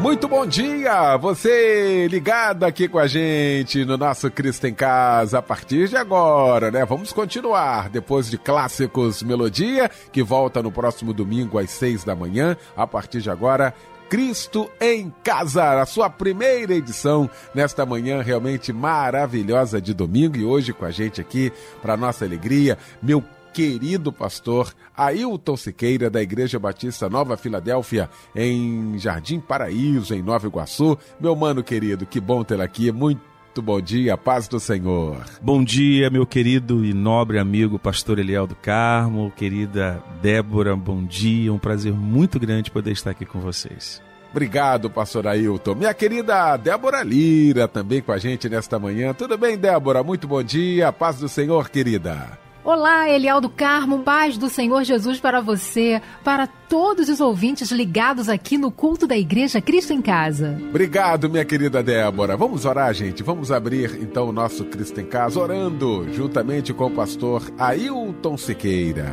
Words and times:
Muito 0.00 0.26
bom 0.26 0.46
dia! 0.46 1.18
Você 1.18 2.08
ligado 2.08 2.64
aqui 2.64 2.88
com 2.88 2.98
a 2.98 3.06
gente 3.06 3.84
no 3.84 3.98
nosso 3.98 4.30
Cristo 4.30 4.66
em 4.66 4.72
Casa 4.72 5.40
a 5.40 5.42
partir 5.42 5.88
de 5.88 5.96
agora, 5.96 6.70
né? 6.70 6.86
Vamos 6.86 7.12
continuar 7.12 7.90
depois 7.90 8.30
de 8.30 8.38
Clássicos 8.38 9.22
Melodia, 9.22 9.90
que 10.10 10.22
volta 10.22 10.62
no 10.62 10.72
próximo 10.72 11.12
domingo 11.12 11.58
às 11.58 11.70
seis 11.70 12.02
da 12.02 12.16
manhã. 12.16 12.56
A 12.74 12.86
partir 12.86 13.20
de 13.20 13.28
agora, 13.28 13.74
Cristo 14.08 14.70
em 14.80 15.12
Casa, 15.22 15.82
a 15.82 15.84
sua 15.84 16.08
primeira 16.08 16.74
edição 16.74 17.28
nesta 17.54 17.84
manhã 17.84 18.22
realmente 18.22 18.72
maravilhosa 18.72 19.82
de 19.82 19.92
domingo 19.92 20.38
e 20.38 20.44
hoje 20.46 20.72
com 20.72 20.86
a 20.86 20.90
gente 20.90 21.20
aqui, 21.20 21.52
para 21.82 21.94
nossa 21.94 22.24
alegria, 22.24 22.78
meu 23.02 23.22
querido 23.52 24.12
pastor 24.12 24.72
Ailton 24.96 25.56
Siqueira, 25.56 26.10
da 26.10 26.22
Igreja 26.22 26.58
Batista 26.58 27.08
Nova 27.08 27.36
Filadélfia, 27.36 28.08
em 28.34 28.98
Jardim 28.98 29.40
Paraíso, 29.40 30.14
em 30.14 30.22
Nova 30.22 30.46
Iguaçu. 30.46 30.98
Meu 31.20 31.34
mano 31.34 31.62
querido, 31.62 32.06
que 32.06 32.20
bom 32.20 32.42
tê-lo 32.44 32.62
aqui. 32.62 32.90
Muito 32.92 33.20
bom 33.62 33.80
dia, 33.80 34.16
paz 34.16 34.48
do 34.48 34.60
Senhor. 34.60 35.24
Bom 35.42 35.62
dia, 35.62 36.08
meu 36.08 36.26
querido 36.26 36.84
e 36.84 36.94
nobre 36.94 37.38
amigo 37.38 37.78
pastor 37.78 38.18
Eliel 38.18 38.46
do 38.46 38.54
Carmo, 38.54 39.32
querida 39.36 40.02
Débora, 40.22 40.76
bom 40.76 41.04
dia, 41.04 41.52
um 41.52 41.58
prazer 41.58 41.92
muito 41.92 42.38
grande 42.38 42.70
poder 42.70 42.92
estar 42.92 43.10
aqui 43.10 43.26
com 43.26 43.40
vocês. 43.40 44.00
Obrigado, 44.30 44.88
pastor 44.88 45.26
Ailton. 45.26 45.74
Minha 45.74 45.92
querida 45.92 46.56
Débora 46.56 47.02
Lira, 47.02 47.66
também 47.66 48.00
com 48.00 48.12
a 48.12 48.18
gente 48.18 48.48
nesta 48.48 48.78
manhã. 48.78 49.12
Tudo 49.12 49.36
bem, 49.36 49.58
Débora? 49.58 50.04
Muito 50.04 50.28
bom 50.28 50.42
dia, 50.42 50.92
paz 50.92 51.18
do 51.18 51.28
Senhor, 51.28 51.68
querida. 51.68 52.38
Olá, 52.62 53.08
Eliel 53.08 53.40
do 53.40 53.48
Carmo, 53.48 54.00
paz 54.00 54.36
do 54.36 54.50
Senhor 54.50 54.84
Jesus 54.84 55.18
para 55.18 55.40
você, 55.40 56.00
para 56.22 56.46
todos 56.46 57.08
os 57.08 57.18
ouvintes 57.18 57.70
ligados 57.70 58.28
aqui 58.28 58.58
no 58.58 58.70
culto 58.70 59.06
da 59.06 59.16
Igreja 59.16 59.62
Cristo 59.62 59.94
em 59.94 60.02
Casa. 60.02 60.60
Obrigado, 60.68 61.30
minha 61.30 61.44
querida 61.44 61.82
Débora. 61.82 62.36
Vamos 62.36 62.66
orar, 62.66 62.92
gente. 62.92 63.22
Vamos 63.22 63.50
abrir 63.50 63.98
então 64.02 64.28
o 64.28 64.32
nosso 64.32 64.66
Cristo 64.66 65.00
em 65.00 65.06
Casa 65.06 65.40
orando 65.40 66.06
juntamente 66.12 66.74
com 66.74 66.84
o 66.84 66.90
pastor 66.90 67.50
Ailton 67.58 68.36
Siqueira. 68.36 69.10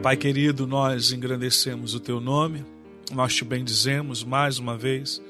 Pai 0.00 0.16
querido, 0.16 0.68
nós 0.68 1.10
engrandecemos 1.10 1.94
o 1.94 2.00
teu 2.00 2.20
nome, 2.20 2.64
nós 3.12 3.34
te 3.34 3.44
bendizemos 3.44 4.22
mais 4.22 4.60
uma 4.60 4.78
vez 4.78 5.20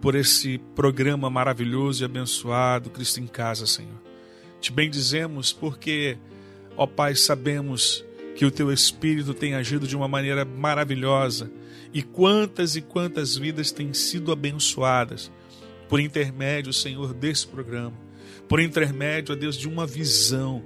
por 0.00 0.14
esse 0.14 0.58
programa 0.76 1.28
maravilhoso 1.28 2.02
e 2.02 2.04
abençoado, 2.04 2.88
Cristo 2.88 3.18
em 3.18 3.26
Casa, 3.26 3.66
Senhor. 3.66 4.11
Te 4.62 4.70
bendizemos 4.70 5.52
porque, 5.52 6.16
ó 6.76 6.86
Pai, 6.86 7.16
sabemos 7.16 8.04
que 8.36 8.44
o 8.44 8.50
teu 8.50 8.72
Espírito 8.72 9.34
tem 9.34 9.54
agido 9.54 9.88
de 9.88 9.96
uma 9.96 10.06
maneira 10.06 10.44
maravilhosa 10.44 11.50
e 11.92 12.00
quantas 12.00 12.76
e 12.76 12.80
quantas 12.80 13.36
vidas 13.36 13.72
têm 13.72 13.92
sido 13.92 14.30
abençoadas 14.30 15.32
por 15.88 15.98
intermédio, 15.98 16.72
Senhor, 16.72 17.12
desse 17.12 17.44
programa, 17.44 17.92
por 18.48 18.60
intermédio, 18.60 19.34
ó 19.34 19.36
Deus, 19.36 19.56
de 19.56 19.66
uma 19.68 19.84
visão. 19.84 20.62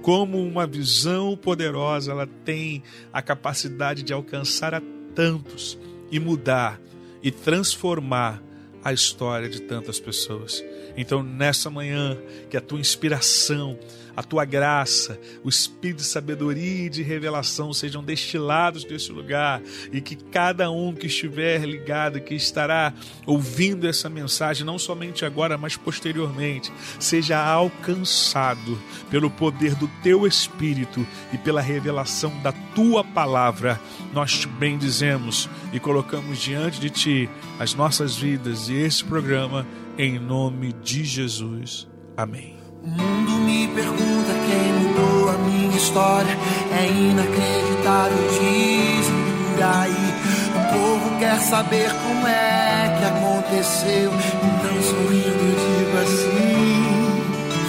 Como 0.00 0.40
uma 0.40 0.64
visão 0.64 1.36
poderosa, 1.36 2.12
ela 2.12 2.28
tem 2.44 2.84
a 3.12 3.20
capacidade 3.20 4.04
de 4.04 4.12
alcançar 4.12 4.74
a 4.76 4.82
tantos 5.12 5.76
e 6.08 6.20
mudar 6.20 6.80
e 7.20 7.32
transformar 7.32 8.40
a 8.84 8.92
história 8.92 9.48
de 9.48 9.60
tantas 9.60 9.98
pessoas. 9.98 10.64
Então, 11.00 11.22
nessa 11.22 11.70
manhã, 11.70 12.18
que 12.50 12.58
a 12.58 12.60
tua 12.60 12.78
inspiração, 12.78 13.78
a 14.14 14.22
tua 14.22 14.44
graça, 14.44 15.18
o 15.42 15.48
espírito 15.48 15.98
de 15.98 16.04
sabedoria 16.04 16.86
e 16.86 16.90
de 16.90 17.02
revelação 17.02 17.72
sejam 17.72 18.04
destilados 18.04 18.84
desse 18.84 19.10
lugar 19.10 19.62
e 19.90 20.02
que 20.02 20.14
cada 20.14 20.70
um 20.70 20.92
que 20.92 21.06
estiver 21.06 21.64
ligado, 21.64 22.20
que 22.20 22.34
estará 22.34 22.92
ouvindo 23.24 23.88
essa 23.88 24.10
mensagem, 24.10 24.66
não 24.66 24.78
somente 24.78 25.24
agora, 25.24 25.56
mas 25.56 25.74
posteriormente, 25.74 26.70
seja 26.98 27.42
alcançado 27.42 28.78
pelo 29.10 29.30
poder 29.30 29.74
do 29.74 29.88
teu 30.02 30.26
espírito 30.26 31.06
e 31.32 31.38
pela 31.38 31.62
revelação 31.62 32.30
da 32.42 32.52
tua 32.52 33.02
palavra. 33.02 33.80
Nós 34.12 34.40
te 34.40 34.46
bendizemos 34.46 35.48
e 35.72 35.80
colocamos 35.80 36.38
diante 36.38 36.78
de 36.78 36.90
ti 36.90 37.30
as 37.58 37.72
nossas 37.72 38.16
vidas 38.16 38.68
e 38.68 38.74
esse 38.74 39.02
programa 39.02 39.66
em 39.98 40.18
nome 40.18 40.72
de 40.72 41.04
Jesus. 41.04 41.88
Amém. 42.16 42.56
O 42.82 42.88
mundo 42.88 43.32
me 43.44 43.68
pergunta 43.68 44.32
quem 44.46 44.72
mudou 44.72 45.28
a 45.28 45.38
minha 45.38 45.76
história. 45.76 46.36
É 46.72 46.86
inacreditável, 46.86 48.28
dizem 48.28 49.30
por 49.54 49.62
aí. 49.62 50.10
O 50.56 50.60
povo 50.72 51.18
quer 51.18 51.38
saber 51.40 51.92
como 51.92 52.26
é 52.26 52.96
que 52.98 53.04
aconteceu. 53.04 54.10
Então, 54.10 54.82
sorrindo, 54.82 55.42
eu 55.44 55.54
digo 55.66 55.96
assim: 55.98 56.82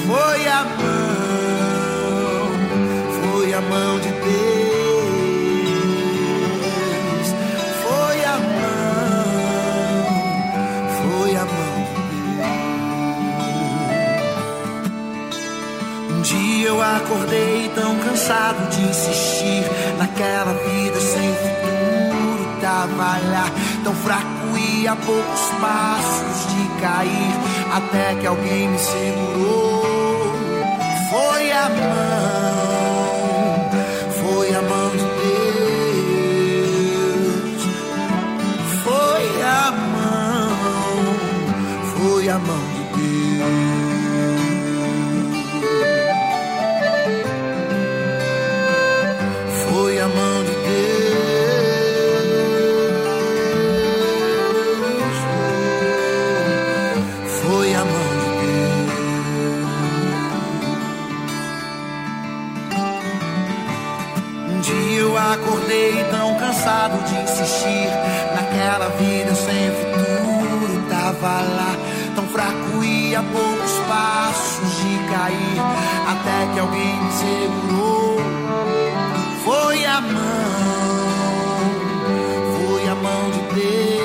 Foi 0.08 0.48
a 0.48 0.64
mão, 0.82 2.50
foi 3.22 3.54
a 3.54 3.62
mão 3.62 4.00
de 4.00 4.10
Deus. 4.10 4.81
Eu 16.64 16.82
acordei 16.82 17.72
tão 17.76 17.98
cansado 18.00 18.70
de 18.70 18.82
insistir 18.82 19.64
naquela 19.98 20.54
vida 20.54 21.00
sem 21.00 21.34
futuro. 21.34 21.62
Lá 23.32 23.50
tão 23.84 23.94
fraco 23.96 24.58
e 24.58 24.88
a 24.88 24.96
poucos 24.96 25.42
passos 25.60 26.54
de 26.54 26.82
cair, 26.82 27.34
até 27.74 28.16
que 28.16 28.28
alguém 28.28 28.68
me 28.70 28.78
segurou. 28.78 29.84
Foi 31.10 31.52
a 31.52 31.70
mão, 31.70 32.61
cansado 66.82 66.98
de 67.04 67.16
insistir 67.16 67.90
naquela 68.34 68.90
vida 68.90 69.36
sem 69.36 69.72
futuro. 69.72 70.82
Tava 70.90 71.42
lá 71.42 71.76
tão 72.16 72.26
fraco 72.28 72.84
e 72.84 73.16
a 73.16 73.22
poucos 73.22 73.72
passos 73.88 74.78
de 74.78 74.98
cair, 75.14 75.62
até 76.08 76.54
que 76.54 76.60
alguém 76.60 77.02
me 77.02 77.12
segurou. 77.12 78.18
Foi 79.44 79.86
a 79.86 80.02
mão, 80.02 80.22
foi 82.58 82.90
a 82.90 82.96
mão 82.96 83.30
de 83.30 83.40
Deus. 83.56 84.01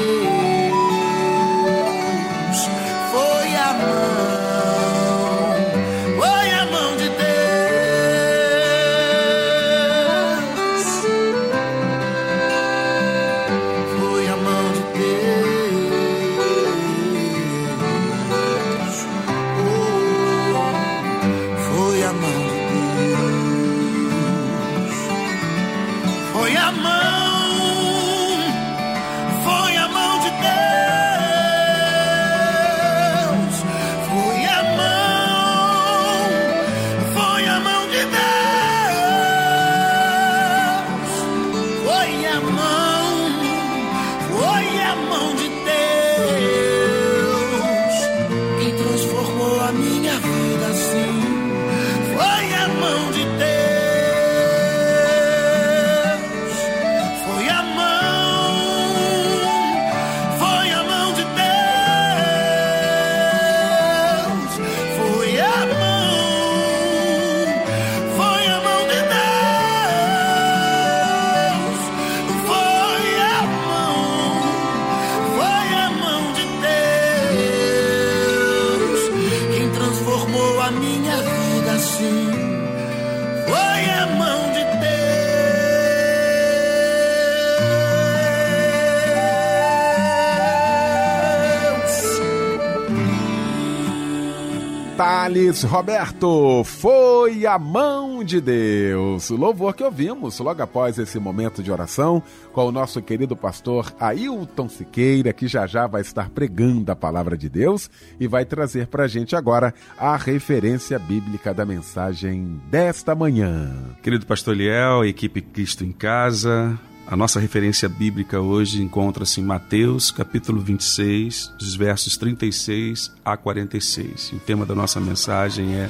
Thales 95.36 95.64
Roberto, 95.64 96.64
foi 96.64 97.44
a 97.44 97.58
mão 97.58 98.24
de 98.24 98.40
Deus. 98.40 99.28
O 99.28 99.36
louvor 99.36 99.74
que 99.74 99.84
ouvimos 99.84 100.38
logo 100.38 100.62
após 100.62 100.98
esse 100.98 101.18
momento 101.18 101.62
de 101.62 101.70
oração 101.70 102.22
com 102.54 102.64
o 102.64 102.72
nosso 102.72 103.02
querido 103.02 103.36
pastor 103.36 103.92
Ailton 104.00 104.66
Siqueira, 104.66 105.34
que 105.34 105.46
já 105.46 105.66
já 105.66 105.86
vai 105.86 106.00
estar 106.00 106.30
pregando 106.30 106.90
a 106.90 106.96
palavra 106.96 107.36
de 107.36 107.50
Deus 107.50 107.90
e 108.18 108.26
vai 108.26 108.46
trazer 108.46 108.86
para 108.86 109.04
a 109.04 109.08
gente 109.08 109.36
agora 109.36 109.74
a 109.98 110.16
referência 110.16 110.98
bíblica 110.98 111.52
da 111.52 111.66
mensagem 111.66 112.58
desta 112.70 113.14
manhã. 113.14 113.70
Querido 114.02 114.24
pastor 114.24 114.56
Liel, 114.56 115.04
equipe 115.04 115.42
Cristo 115.42 115.84
em 115.84 115.92
Casa, 115.92 116.80
a 117.06 117.16
nossa 117.16 117.38
referência 117.38 117.88
bíblica 117.88 118.40
hoje 118.40 118.82
encontra-se 118.82 119.40
em 119.40 119.44
Mateus, 119.44 120.10
capítulo 120.10 120.60
26, 120.60 121.52
dos 121.56 121.74
versos 121.76 122.16
36 122.16 123.12
a 123.24 123.36
46. 123.36 124.30
E 124.32 124.36
o 124.36 124.40
tema 124.40 124.66
da 124.66 124.74
nossa 124.74 125.00
mensagem 125.00 125.76
é 125.76 125.88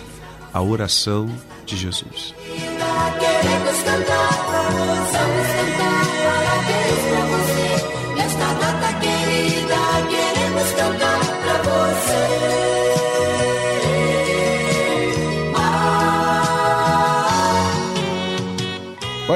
a 0.52 0.60
oração 0.60 1.28
de 1.64 1.76
Jesus. 1.76 2.34
Queremos 3.18 3.82
cantar, 3.82 4.30
vamos 4.72 5.10
cantar, 5.10 5.75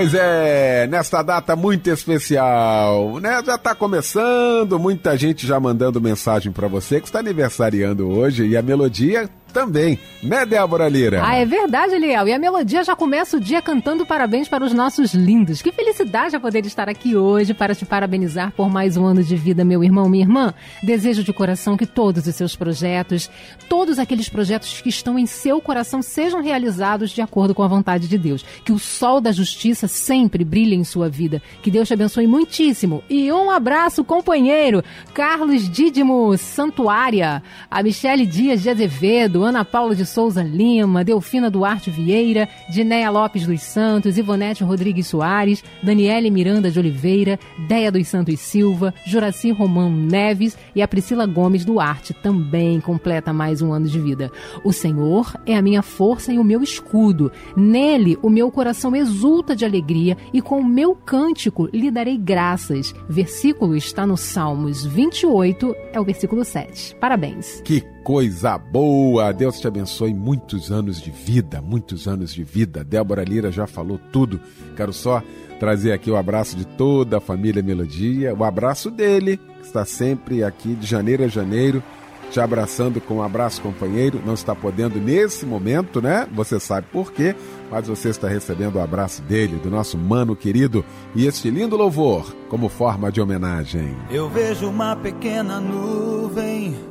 Pois 0.00 0.14
é, 0.14 0.86
nesta 0.86 1.22
data 1.22 1.54
muito 1.54 1.90
especial, 1.90 3.20
né? 3.20 3.42
Já 3.44 3.56
está 3.56 3.74
começando, 3.74 4.78
muita 4.78 5.14
gente 5.14 5.46
já 5.46 5.60
mandando 5.60 6.00
mensagem 6.00 6.50
para 6.50 6.66
você 6.66 7.02
que 7.02 7.06
está 7.06 7.18
aniversariando 7.18 8.08
hoje 8.08 8.46
e 8.46 8.56
a 8.56 8.62
melodia 8.62 9.28
também, 9.50 9.98
né, 10.22 10.46
Débora 10.46 10.88
Lira? 10.88 11.20
Ah, 11.24 11.36
é 11.36 11.44
verdade, 11.44 11.94
Eliel. 11.94 12.28
E 12.28 12.32
a 12.32 12.38
melodia 12.38 12.82
já 12.84 12.96
começa 12.96 13.36
o 13.36 13.40
dia 13.40 13.60
cantando 13.60 14.06
parabéns 14.06 14.48
para 14.48 14.64
os 14.64 14.72
nossos 14.72 15.12
lindos. 15.12 15.60
Que 15.60 15.72
felicidade 15.72 16.36
a 16.36 16.40
poder 16.40 16.64
estar 16.64 16.88
aqui 16.88 17.16
hoje 17.16 17.52
para 17.52 17.74
te 17.74 17.84
parabenizar 17.84 18.52
por 18.52 18.70
mais 18.70 18.96
um 18.96 19.04
ano 19.04 19.22
de 19.22 19.36
vida, 19.36 19.64
meu 19.64 19.82
irmão, 19.84 20.08
minha 20.08 20.24
irmã. 20.24 20.54
Desejo 20.82 21.22
de 21.22 21.32
coração 21.32 21.76
que 21.76 21.86
todos 21.86 22.26
os 22.26 22.34
seus 22.34 22.56
projetos, 22.56 23.30
todos 23.68 23.98
aqueles 23.98 24.28
projetos 24.28 24.80
que 24.80 24.88
estão 24.88 25.18
em 25.18 25.26
seu 25.26 25.60
coração 25.60 26.02
sejam 26.02 26.42
realizados 26.42 27.10
de 27.10 27.20
acordo 27.20 27.54
com 27.54 27.62
a 27.62 27.68
vontade 27.68 28.08
de 28.08 28.16
Deus. 28.16 28.44
Que 28.64 28.72
o 28.72 28.78
sol 28.78 29.20
da 29.20 29.32
justiça 29.32 29.88
sempre 29.88 30.44
brilhe 30.44 30.74
em 30.74 30.84
sua 30.84 31.08
vida. 31.08 31.42
Que 31.62 31.70
Deus 31.70 31.88
te 31.88 31.94
abençoe 31.94 32.26
muitíssimo. 32.26 33.02
E 33.08 33.32
um 33.32 33.50
abraço, 33.50 34.04
companheiro, 34.04 34.82
Carlos 35.12 35.68
Dídimo 35.68 36.36
Santuária, 36.36 37.42
a 37.70 37.82
Michele 37.82 38.26
Dias 38.26 38.62
de 38.62 38.70
Azevedo, 38.70 39.39
Ana 39.42 39.64
Paula 39.64 39.94
de 39.94 40.04
Souza 40.06 40.42
Lima, 40.42 41.04
Delfina 41.04 41.50
Duarte 41.50 41.90
Vieira, 41.90 42.48
Dinéia 42.68 43.10
Lopes 43.10 43.46
dos 43.46 43.62
Santos, 43.62 44.18
Ivonete 44.18 44.64
Rodrigues 44.64 45.06
Soares, 45.06 45.62
Daniele 45.82 46.30
Miranda 46.30 46.70
de 46.70 46.78
Oliveira, 46.78 47.38
Deia 47.68 47.90
dos 47.90 48.08
Santos 48.08 48.40
Silva, 48.40 48.94
Juraci 49.04 49.50
Romão 49.50 49.90
Neves 49.90 50.56
e 50.74 50.82
a 50.82 50.88
Priscila 50.88 51.26
Gomes 51.26 51.64
Duarte 51.64 52.14
também 52.14 52.80
completa 52.80 53.32
mais 53.32 53.62
um 53.62 53.72
ano 53.72 53.86
de 53.86 53.98
vida. 53.98 54.30
O 54.64 54.72
Senhor 54.72 55.34
é 55.46 55.56
a 55.56 55.62
minha 55.62 55.82
força 55.82 56.32
e 56.32 56.38
o 56.38 56.44
meu 56.44 56.62
escudo. 56.62 57.30
Nele 57.56 58.18
o 58.22 58.30
meu 58.30 58.50
coração 58.50 58.94
exulta 58.94 59.54
de 59.54 59.64
alegria 59.64 60.16
e 60.32 60.40
com 60.40 60.60
o 60.60 60.64
meu 60.64 60.94
cântico 60.94 61.68
lhe 61.72 61.90
darei 61.90 62.16
graças. 62.16 62.94
Versículo 63.08 63.76
está 63.76 64.06
no 64.06 64.16
Salmos 64.16 64.84
28, 64.84 65.74
é 65.92 66.00
o 66.00 66.04
versículo 66.04 66.44
7. 66.44 66.96
Parabéns. 66.96 67.60
Que 67.62 67.84
coisa 68.02 68.58
boa! 68.58 69.32
Deus 69.32 69.60
te 69.60 69.66
abençoe 69.66 70.12
muitos 70.14 70.70
anos 70.70 71.00
de 71.00 71.10
vida, 71.10 71.60
muitos 71.60 72.08
anos 72.08 72.32
de 72.32 72.42
vida. 72.42 72.82
Débora 72.82 73.24
Lira 73.24 73.50
já 73.50 73.66
falou 73.66 73.98
tudo. 74.12 74.40
Quero 74.76 74.92
só 74.92 75.22
trazer 75.58 75.92
aqui 75.92 76.10
o 76.10 76.16
abraço 76.16 76.56
de 76.56 76.66
toda 76.66 77.18
a 77.18 77.20
família 77.20 77.62
Melodia, 77.62 78.34
o 78.34 78.44
abraço 78.44 78.90
dele, 78.90 79.36
que 79.36 79.66
está 79.66 79.84
sempre 79.84 80.42
aqui 80.42 80.74
de 80.74 80.86
janeiro 80.86 81.24
a 81.24 81.28
janeiro, 81.28 81.82
te 82.30 82.40
abraçando 82.40 83.00
com 83.00 83.16
um 83.16 83.22
abraço 83.22 83.60
companheiro. 83.60 84.22
Não 84.24 84.34
está 84.34 84.54
podendo 84.54 84.98
nesse 84.98 85.44
momento, 85.44 86.00
né? 86.00 86.26
Você 86.32 86.58
sabe 86.58 86.86
por 86.90 87.12
quê, 87.12 87.34
mas 87.70 87.86
você 87.86 88.08
está 88.08 88.28
recebendo 88.28 88.76
o 88.76 88.80
abraço 88.80 89.20
dele, 89.22 89.56
do 89.56 89.70
nosso 89.70 89.98
mano 89.98 90.34
querido, 90.34 90.84
e 91.14 91.26
este 91.26 91.50
lindo 91.50 91.76
louvor 91.76 92.34
como 92.48 92.68
forma 92.68 93.12
de 93.12 93.20
homenagem. 93.20 93.94
Eu 94.10 94.28
vejo 94.30 94.68
uma 94.68 94.96
pequena 94.96 95.60
nuvem 95.60 96.89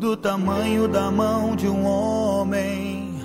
do 0.00 0.16
tamanho 0.16 0.88
da 0.88 1.10
mão 1.10 1.54
de 1.54 1.68
um 1.68 1.84
homem. 1.84 3.20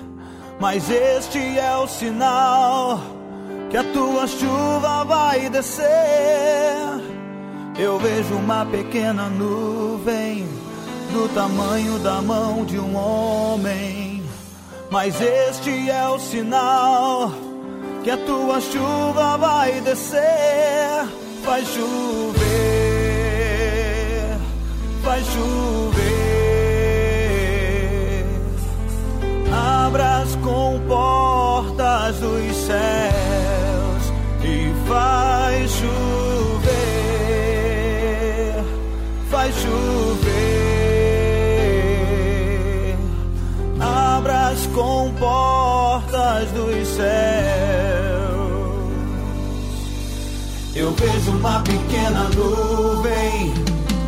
Mas 0.60 0.90
este 0.90 1.58
é 1.58 1.74
o 1.76 1.88
sinal 1.88 3.00
que 3.70 3.78
a 3.78 3.84
tua 3.92 4.26
chuva 4.26 5.04
vai 5.04 5.48
descer. 5.48 5.86
Eu 7.78 7.98
vejo 7.98 8.34
uma 8.34 8.66
pequena 8.66 9.28
nuvem 9.30 10.46
do 11.12 11.28
tamanho 11.34 11.98
da 11.98 12.20
mão 12.20 12.64
de 12.64 12.78
um 12.78 12.94
homem. 12.94 14.22
Mas 14.90 15.18
este 15.20 15.90
é 15.90 16.06
o 16.08 16.18
sinal 16.18 17.32
que 18.04 18.10
a 18.10 18.18
tua 18.18 18.60
chuva 18.60 19.38
vai 19.38 19.80
descer. 19.80 20.20
Vai 21.42 21.64
chover, 21.64 22.36
vai 25.02 25.22
chover. 25.24 25.85
Abra 29.86 30.18
as 30.18 30.34
comportas 30.36 32.16
dos 32.16 32.56
céus 32.56 34.12
e 34.42 34.74
faz 34.88 35.70
chover, 35.70 36.64
faz 39.30 39.54
chover. 39.54 39.76
Abra 43.80 44.48
as 44.48 44.66
comportas 44.66 46.50
dos 46.50 46.88
céus. 46.88 47.06
Eu 50.74 50.92
vejo 50.94 51.30
uma 51.30 51.60
pequena 51.60 52.28
nuvem 52.34 53.54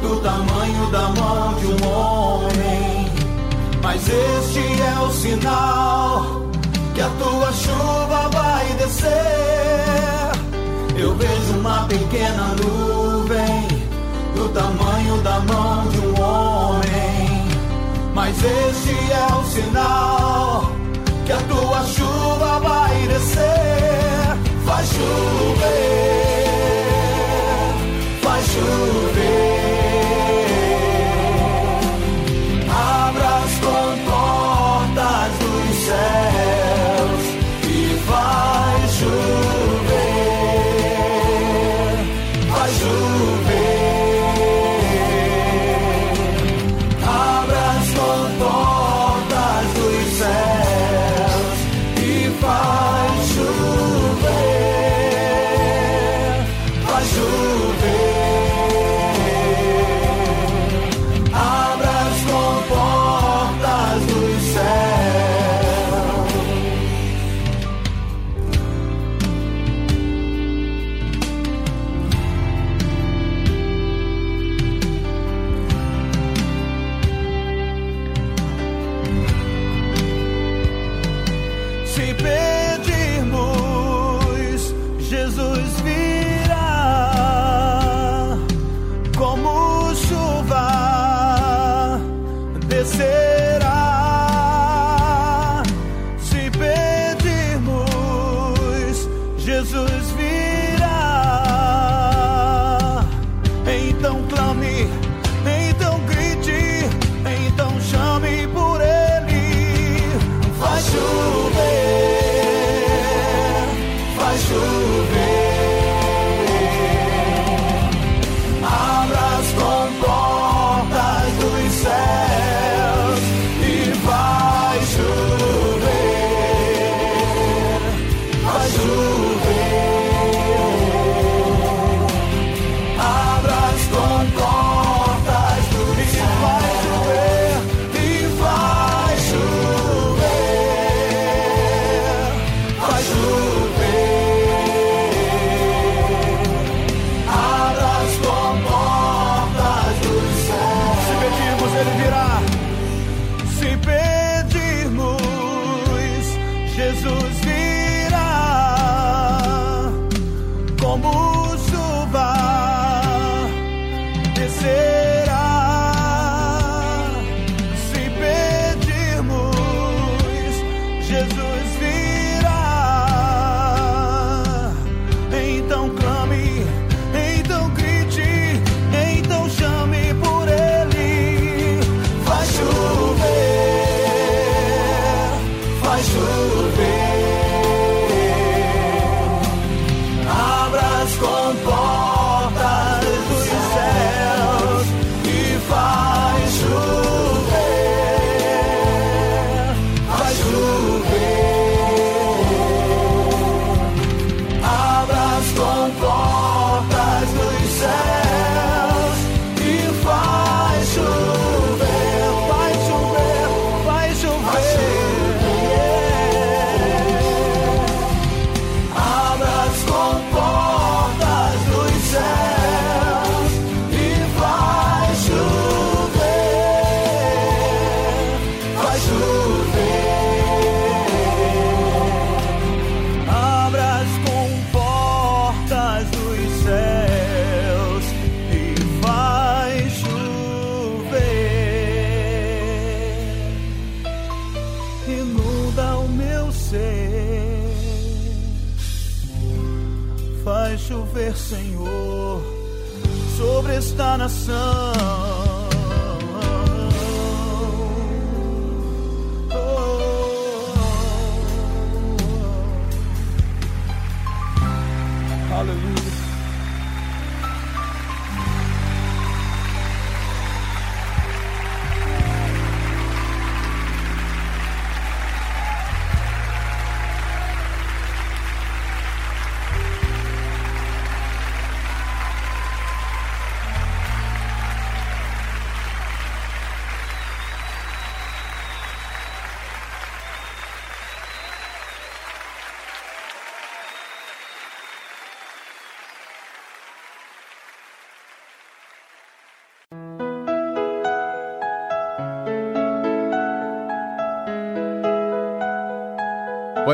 do 0.02 0.20
tamanho 0.22 0.90
da 0.90 1.08
mão 1.10 1.54
de 1.54 1.66
um 1.66 1.86
homem 1.88 2.97
mas 3.82 4.02
este 4.08 4.82
é 4.82 5.00
o 5.00 5.10
sinal 5.10 6.48
que 6.94 7.00
a 7.00 7.08
tua 7.10 7.52
chuva 7.52 8.28
vai 8.32 8.66
descer. 8.78 9.12
Eu 10.96 11.14
vejo 11.14 11.58
uma 11.60 11.86
pequena 11.86 12.54
nuvem 12.60 13.68
do 14.34 14.48
tamanho 14.48 15.18
da 15.22 15.40
mão 15.40 15.86
de 15.88 15.98
um 15.98 16.20
homem. 16.20 17.46
Mas 18.14 18.36
este 18.36 18.96
é 19.12 19.34
o 19.34 19.44
sinal 19.44 20.72
que 21.24 21.32
a 21.32 21.36
tua 21.36 21.84
chuva 21.84 22.60
vai 22.60 23.06
descer. 23.06 24.36
Vai 24.64 24.84
chover, 24.84 25.68
vai 28.22 28.42
chover. 28.42 29.07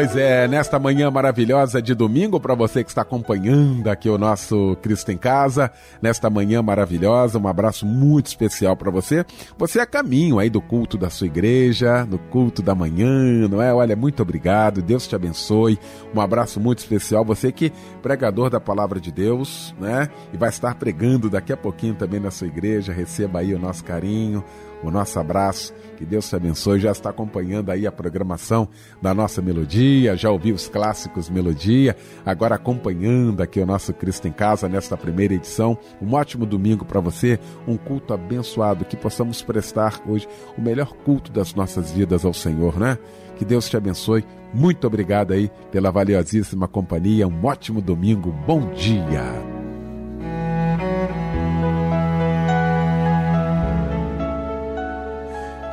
Pois 0.04 0.16
é, 0.16 0.46
nesta 0.46 0.78
manhã 0.78 1.10
maravilhosa 1.10 1.80
de 1.80 1.94
domingo, 1.94 2.38
para 2.38 2.54
você 2.54 2.84
que 2.84 2.90
está 2.90 3.00
acompanhando 3.00 3.88
aqui 3.88 4.06
o 4.10 4.18
nosso 4.18 4.76
Cristo 4.82 5.10
em 5.10 5.16
Casa, 5.16 5.72
nesta 6.02 6.28
manhã 6.28 6.60
maravilhosa, 6.60 7.38
um 7.38 7.48
abraço 7.48 7.86
muito 7.86 8.26
especial 8.26 8.76
para 8.76 8.90
você. 8.90 9.24
Você 9.56 9.80
é 9.80 9.86
caminho 9.86 10.38
aí 10.38 10.50
do 10.50 10.60
culto 10.60 10.98
da 10.98 11.08
sua 11.08 11.26
igreja, 11.26 12.04
do 12.04 12.18
culto 12.18 12.60
da 12.60 12.74
manhã, 12.74 13.48
não 13.48 13.62
é? 13.62 13.72
Olha, 13.72 13.96
muito 13.96 14.22
obrigado, 14.22 14.82
Deus 14.82 15.06
te 15.06 15.16
abençoe. 15.16 15.78
Um 16.14 16.20
abraço 16.20 16.60
muito 16.60 16.80
especial. 16.80 17.24
Você 17.24 17.50
que 17.50 17.72
pregador 18.02 18.50
da 18.50 18.60
palavra 18.60 19.00
de 19.00 19.10
Deus, 19.10 19.74
né? 19.80 20.10
E 20.34 20.36
vai 20.36 20.50
estar 20.50 20.74
pregando 20.74 21.30
daqui 21.30 21.50
a 21.50 21.56
pouquinho 21.56 21.94
também 21.94 22.20
na 22.20 22.30
sua 22.30 22.46
igreja, 22.46 22.92
receba 22.92 23.38
aí 23.38 23.54
o 23.54 23.58
nosso 23.58 23.82
carinho 23.82 24.44
o 24.82 24.90
nosso 24.90 25.18
abraço. 25.18 25.72
Que 25.96 26.04
Deus 26.04 26.28
te 26.28 26.36
abençoe. 26.36 26.80
Já 26.80 26.90
está 26.90 27.10
acompanhando 27.10 27.70
aí 27.70 27.86
a 27.86 27.92
programação 27.92 28.68
da 29.00 29.14
nossa 29.14 29.40
melodia 29.40 30.16
já 30.16 30.30
ouviu 30.30 30.54
os 30.54 30.68
clássicos 30.68 31.28
Melodia, 31.28 31.96
agora 32.24 32.54
acompanhando 32.54 33.42
aqui 33.42 33.60
o 33.60 33.66
nosso 33.66 33.92
Cristo 33.92 34.28
em 34.28 34.32
Casa 34.32 34.68
nesta 34.68 34.96
primeira 34.96 35.34
edição. 35.34 35.78
Um 36.00 36.14
ótimo 36.14 36.46
domingo 36.46 36.84
para 36.84 37.00
você, 37.00 37.38
um 37.66 37.76
culto 37.76 38.12
abençoado, 38.12 38.84
que 38.84 38.96
possamos 38.96 39.42
prestar 39.42 40.00
hoje 40.06 40.28
o 40.56 40.62
melhor 40.62 40.92
culto 41.04 41.30
das 41.30 41.54
nossas 41.54 41.92
vidas 41.92 42.24
ao 42.24 42.34
Senhor, 42.34 42.78
né? 42.78 42.98
Que 43.36 43.44
Deus 43.44 43.68
te 43.68 43.76
abençoe. 43.76 44.24
Muito 44.52 44.86
obrigado 44.86 45.32
aí 45.32 45.50
pela 45.72 45.90
valiosíssima 45.90 46.68
companhia. 46.68 47.26
Um 47.26 47.44
ótimo 47.44 47.82
domingo. 47.82 48.32
Bom 48.46 48.72
dia. 48.72 49.53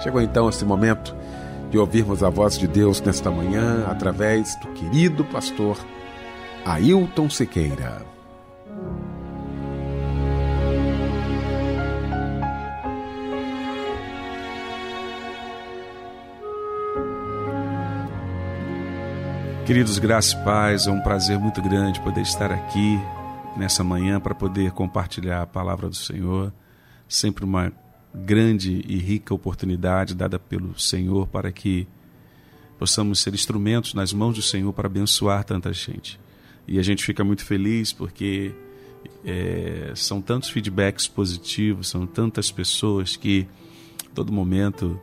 Chegou 0.02 0.20
então 0.20 0.50
esse 0.50 0.66
momento 0.66 1.16
de 1.70 1.78
ouvirmos 1.78 2.24
a 2.24 2.30
voz 2.30 2.58
de 2.58 2.68
Deus 2.68 3.00
nesta 3.02 3.30
manhã 3.30 3.86
através 3.88 4.56
do 4.60 4.68
querido 4.70 5.24
pastor 5.26 5.78
Ailton 6.66 7.30
Siqueira. 7.30 8.02
Queridos, 19.68 20.00
graças 20.00 20.34
e 20.34 20.44
paz, 20.44 20.88
é 20.88 20.92
um 20.92 21.00
prazer 21.00 21.38
muito 21.38 21.62
grande 21.62 22.02
poder 22.02 22.22
estar 22.22 22.52
aqui 22.52 23.00
nessa 23.56 23.84
manhã 23.84 24.20
para 24.20 24.34
poder 24.34 24.72
compartilhar 24.72 25.44
a 25.44 25.48
palavra 25.48 25.88
do 25.88 25.96
Senhor. 25.96 26.52
Sempre 27.08 27.46
uma 27.46 27.72
grande 28.14 28.84
e 28.88 28.98
rica 28.98 29.34
oportunidade 29.34 30.14
dada 30.14 30.38
pelo 30.38 30.78
Senhor 30.80 31.28
para 31.28 31.52
que 31.52 31.88
possamos 32.78 33.20
ser 33.20 33.34
instrumentos 33.34 33.94
nas 33.94 34.12
mãos 34.12 34.36
do 34.36 34.42
Senhor 34.42 34.72
para 34.74 34.88
abençoar 34.88 35.44
tanta 35.44 35.72
gente. 35.72 36.20
E 36.68 36.80
a 36.80 36.82
gente 36.84 37.04
fica 37.04 37.24
muito 37.24 37.46
feliz 37.46 37.94
porque 37.94 38.54
é, 39.26 39.92
são 39.96 40.22
tantos 40.22 40.50
feedbacks 40.50 41.08
positivos, 41.08 41.88
são 41.88 42.06
tantas 42.06 42.52
pessoas 42.52 43.16
que 43.16 43.48
todo 44.14 44.32
momento 44.32 45.00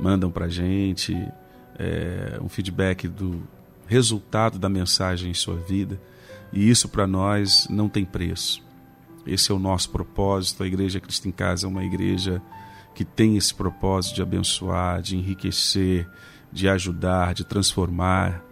mandam 0.00 0.30
para 0.30 0.46
a 0.46 0.48
gente 0.48 1.14
é, 1.78 2.38
um 2.42 2.48
feedback 2.48 3.08
do 3.08 3.42
resultado 3.86 4.58
da 4.58 4.68
mensagem 4.68 5.30
em 5.30 5.34
sua 5.34 5.56
vida. 5.56 6.00
E 6.52 6.68
isso 6.68 6.88
para 6.88 7.06
nós 7.06 7.66
não 7.70 7.88
tem 7.88 8.04
preço. 8.04 8.62
Esse 9.26 9.52
é 9.52 9.54
o 9.54 9.58
nosso 9.58 9.90
propósito. 9.90 10.62
A 10.62 10.66
Igreja 10.66 11.00
Cristo 11.00 11.28
em 11.28 11.32
Casa 11.32 11.66
é 11.66 11.68
uma 11.68 11.84
igreja 11.84 12.42
que 12.94 13.04
tem 13.04 13.36
esse 13.36 13.54
propósito 13.54 14.16
de 14.16 14.22
abençoar, 14.22 15.00
de 15.00 15.16
enriquecer, 15.16 16.08
de 16.52 16.68
ajudar, 16.68 17.34
de 17.34 17.44
transformar. 17.44 18.42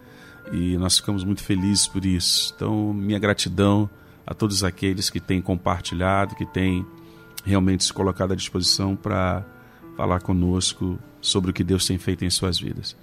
E 0.52 0.76
nós 0.78 0.96
ficamos 0.96 1.24
muito 1.24 1.42
felizes 1.42 1.86
por 1.86 2.04
isso. 2.04 2.52
Então, 2.56 2.92
minha 2.92 3.18
gratidão 3.18 3.88
a 4.26 4.34
todos 4.34 4.62
aqueles 4.62 5.10
que 5.10 5.20
têm 5.20 5.42
compartilhado, 5.42 6.34
que 6.34 6.46
têm 6.46 6.86
realmente 7.44 7.84
se 7.84 7.92
colocado 7.92 8.32
à 8.32 8.36
disposição 8.36 8.94
para 8.94 9.44
falar 9.96 10.20
conosco 10.20 10.98
sobre 11.20 11.50
o 11.50 11.54
que 11.54 11.64
Deus 11.64 11.86
tem 11.86 11.98
feito 11.98 12.24
em 12.24 12.30
suas 12.30 12.58
vidas. 12.58 12.96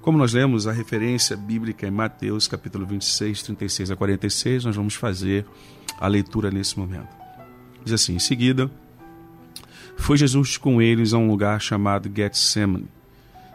Como 0.00 0.18
nós 0.18 0.34
lemos 0.34 0.66
a 0.66 0.72
referência 0.72 1.36
bíblica 1.36 1.86
em 1.86 1.90
Mateus 1.90 2.46
capítulo 2.46 2.84
26, 2.86 3.42
36 3.42 3.90
a 3.90 3.96
46, 3.96 4.64
nós 4.66 4.76
vamos 4.76 4.94
fazer 4.94 5.46
a 5.98 6.06
leitura 6.06 6.50
nesse 6.50 6.78
momento. 6.78 7.14
Diz 7.84 7.92
assim: 7.92 8.14
Em 8.14 8.18
seguida, 8.18 8.70
foi 9.96 10.16
Jesus 10.16 10.56
com 10.56 10.80
eles 10.80 11.12
a 11.12 11.18
um 11.18 11.28
lugar 11.28 11.60
chamado 11.60 12.10
Getsemane 12.14 12.88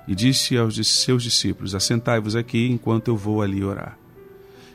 e 0.07 0.15
disse 0.15 0.57
aos 0.57 0.75
seus 0.87 1.23
discípulos: 1.23 1.75
Assentai-vos 1.75 2.35
aqui 2.35 2.67
enquanto 2.67 3.09
eu 3.09 3.17
vou 3.17 3.41
ali 3.41 3.63
orar. 3.63 3.97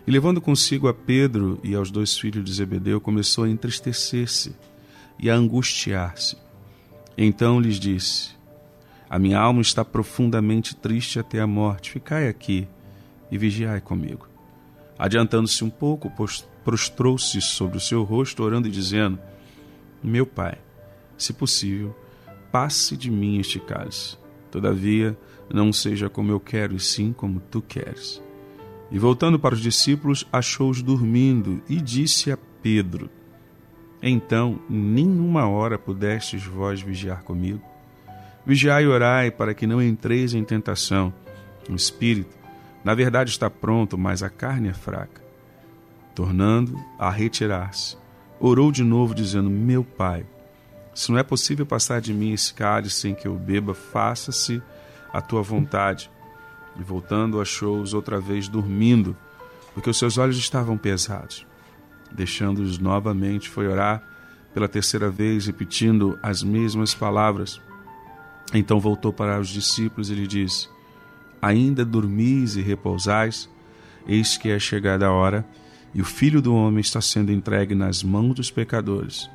E 0.07 0.11
levando 0.11 0.41
consigo 0.41 0.87
a 0.87 0.95
Pedro 0.95 1.59
e 1.65 1.75
aos 1.75 1.91
dois 1.91 2.17
filhos 2.17 2.45
de 2.45 2.53
Zebedeu, 2.53 3.01
começou 3.01 3.45
a 3.45 3.49
entristecer-se 3.49 4.55
e 5.19 5.31
a 5.31 5.35
angustiar-se. 5.35 6.37
Então 7.17 7.59
lhes 7.59 7.81
disse: 7.81 8.31
A 9.09 9.19
minha 9.19 9.39
alma 9.39 9.63
está 9.63 9.85
profundamente 9.85 10.77
triste 10.77 11.19
até 11.19 11.41
a 11.41 11.47
morte. 11.47 11.91
Ficai 11.91 12.29
aqui 12.29 12.69
e 13.31 13.39
vigiai 13.39 13.81
comigo. 13.81 14.29
Adiantando-se 14.99 15.65
um 15.65 15.71
pouco, 15.71 16.11
prostrou-se 16.65 17.41
sobre 17.41 17.77
o 17.77 17.81
seu 17.81 18.03
rosto, 18.03 18.43
orando 18.43 18.67
e 18.67 18.71
dizendo: 18.71 19.19
Meu 20.03 20.27
pai, 20.27 20.59
se 21.17 21.33
possível, 21.33 21.95
passe 22.51 22.97
de 22.97 23.11
mim 23.11 23.39
este 23.39 23.61
cálice. 23.61 24.17
Todavia, 24.51 25.17
não 25.53 25.73
seja 25.73 26.09
como 26.09 26.31
eu 26.31 26.41
quero, 26.41 26.75
e 26.75 26.81
sim 26.81 27.13
como 27.13 27.41
tu 27.41 27.61
queres. 27.61 28.23
E 28.91 28.99
voltando 28.99 29.39
para 29.39 29.55
os 29.55 29.61
discípulos, 29.61 30.27
achou-os 30.33 30.83
dormindo 30.83 31.63
e 31.69 31.77
disse 31.77 32.33
a 32.33 32.39
Pedro: 32.63 33.11
Então, 34.03 34.59
nenhuma 34.69 35.47
hora 35.49 35.79
pudestes 35.79 36.45
vós 36.45 36.81
vigiar 36.81 37.23
comigo? 37.23 37.63
Vigiai 38.47 38.85
e 38.85 38.87
orai 38.87 39.31
para 39.31 39.55
que 39.55 39.67
não 39.67 39.83
entreis 39.83 40.35
em 40.35 40.45
tentação. 40.45 41.13
O 41.69 41.75
espírito, 41.75 42.37
na 42.85 42.95
verdade, 42.95 43.31
está 43.31 43.49
pronto, 43.49 43.97
mas 43.97 44.23
a 44.23 44.29
carne 44.29 44.69
é 44.69 44.75
fraca 44.75 45.24
tornando 46.15 46.79
a 46.99 47.11
retirar-se. 47.11 47.97
Orou 48.39 48.71
de 48.71 48.85
novo, 48.85 49.15
dizendo: 49.15 49.51
Meu 49.51 49.83
pai, 49.85 50.25
se 50.95 51.11
não 51.11 51.19
é 51.19 51.23
possível 51.23 51.67
passar 51.67 52.01
de 52.01 52.15
mim 52.15 52.33
esse 52.33 52.55
cálice 52.55 53.01
sem 53.01 53.15
que 53.15 53.27
eu 53.27 53.35
beba, 53.35 53.75
faça-se 53.75 54.63
a 55.13 55.21
tua 55.21 55.43
vontade. 55.43 56.11
E 56.79 56.83
voltando, 56.83 57.41
achou-os 57.41 57.95
outra 57.95 58.21
vez 58.21 58.49
dormindo, 58.49 59.17
porque 59.73 59.91
os 59.91 59.99
seus 59.99 60.19
olhos 60.19 60.37
estavam 60.37 60.77
pesados. 60.79 61.47
Deixando-os 62.13 62.79
novamente, 62.79 63.49
foi 63.49 63.67
orar 63.67 64.03
pela 64.53 64.69
terceira 64.69 65.11
vez, 65.11 65.47
repetindo 65.47 66.19
as 66.23 66.43
mesmas 66.43 66.95
palavras. 66.95 67.61
Então 68.53 68.79
voltou 68.79 69.13
para 69.13 69.41
os 69.41 69.49
discípulos 69.49 70.11
e 70.11 70.15
lhe 70.15 70.27
disse: 70.27 70.69
Ainda 71.43 71.85
dormis 71.85 72.57
e 72.57 72.63
repousais? 72.63 73.49
Eis 74.07 74.37
que 74.37 74.51
é 74.51 74.59
chegada 74.59 75.07
a 75.07 75.13
hora 75.13 75.45
e 75.95 76.01
o 76.01 76.05
Filho 76.05 76.43
do 76.43 76.55
Homem 76.55 76.81
está 76.81 77.01
sendo 77.01 77.31
entregue 77.31 77.75
nas 77.75 78.03
mãos 78.03 78.35
dos 78.35 78.51
pecadores. 78.51 79.31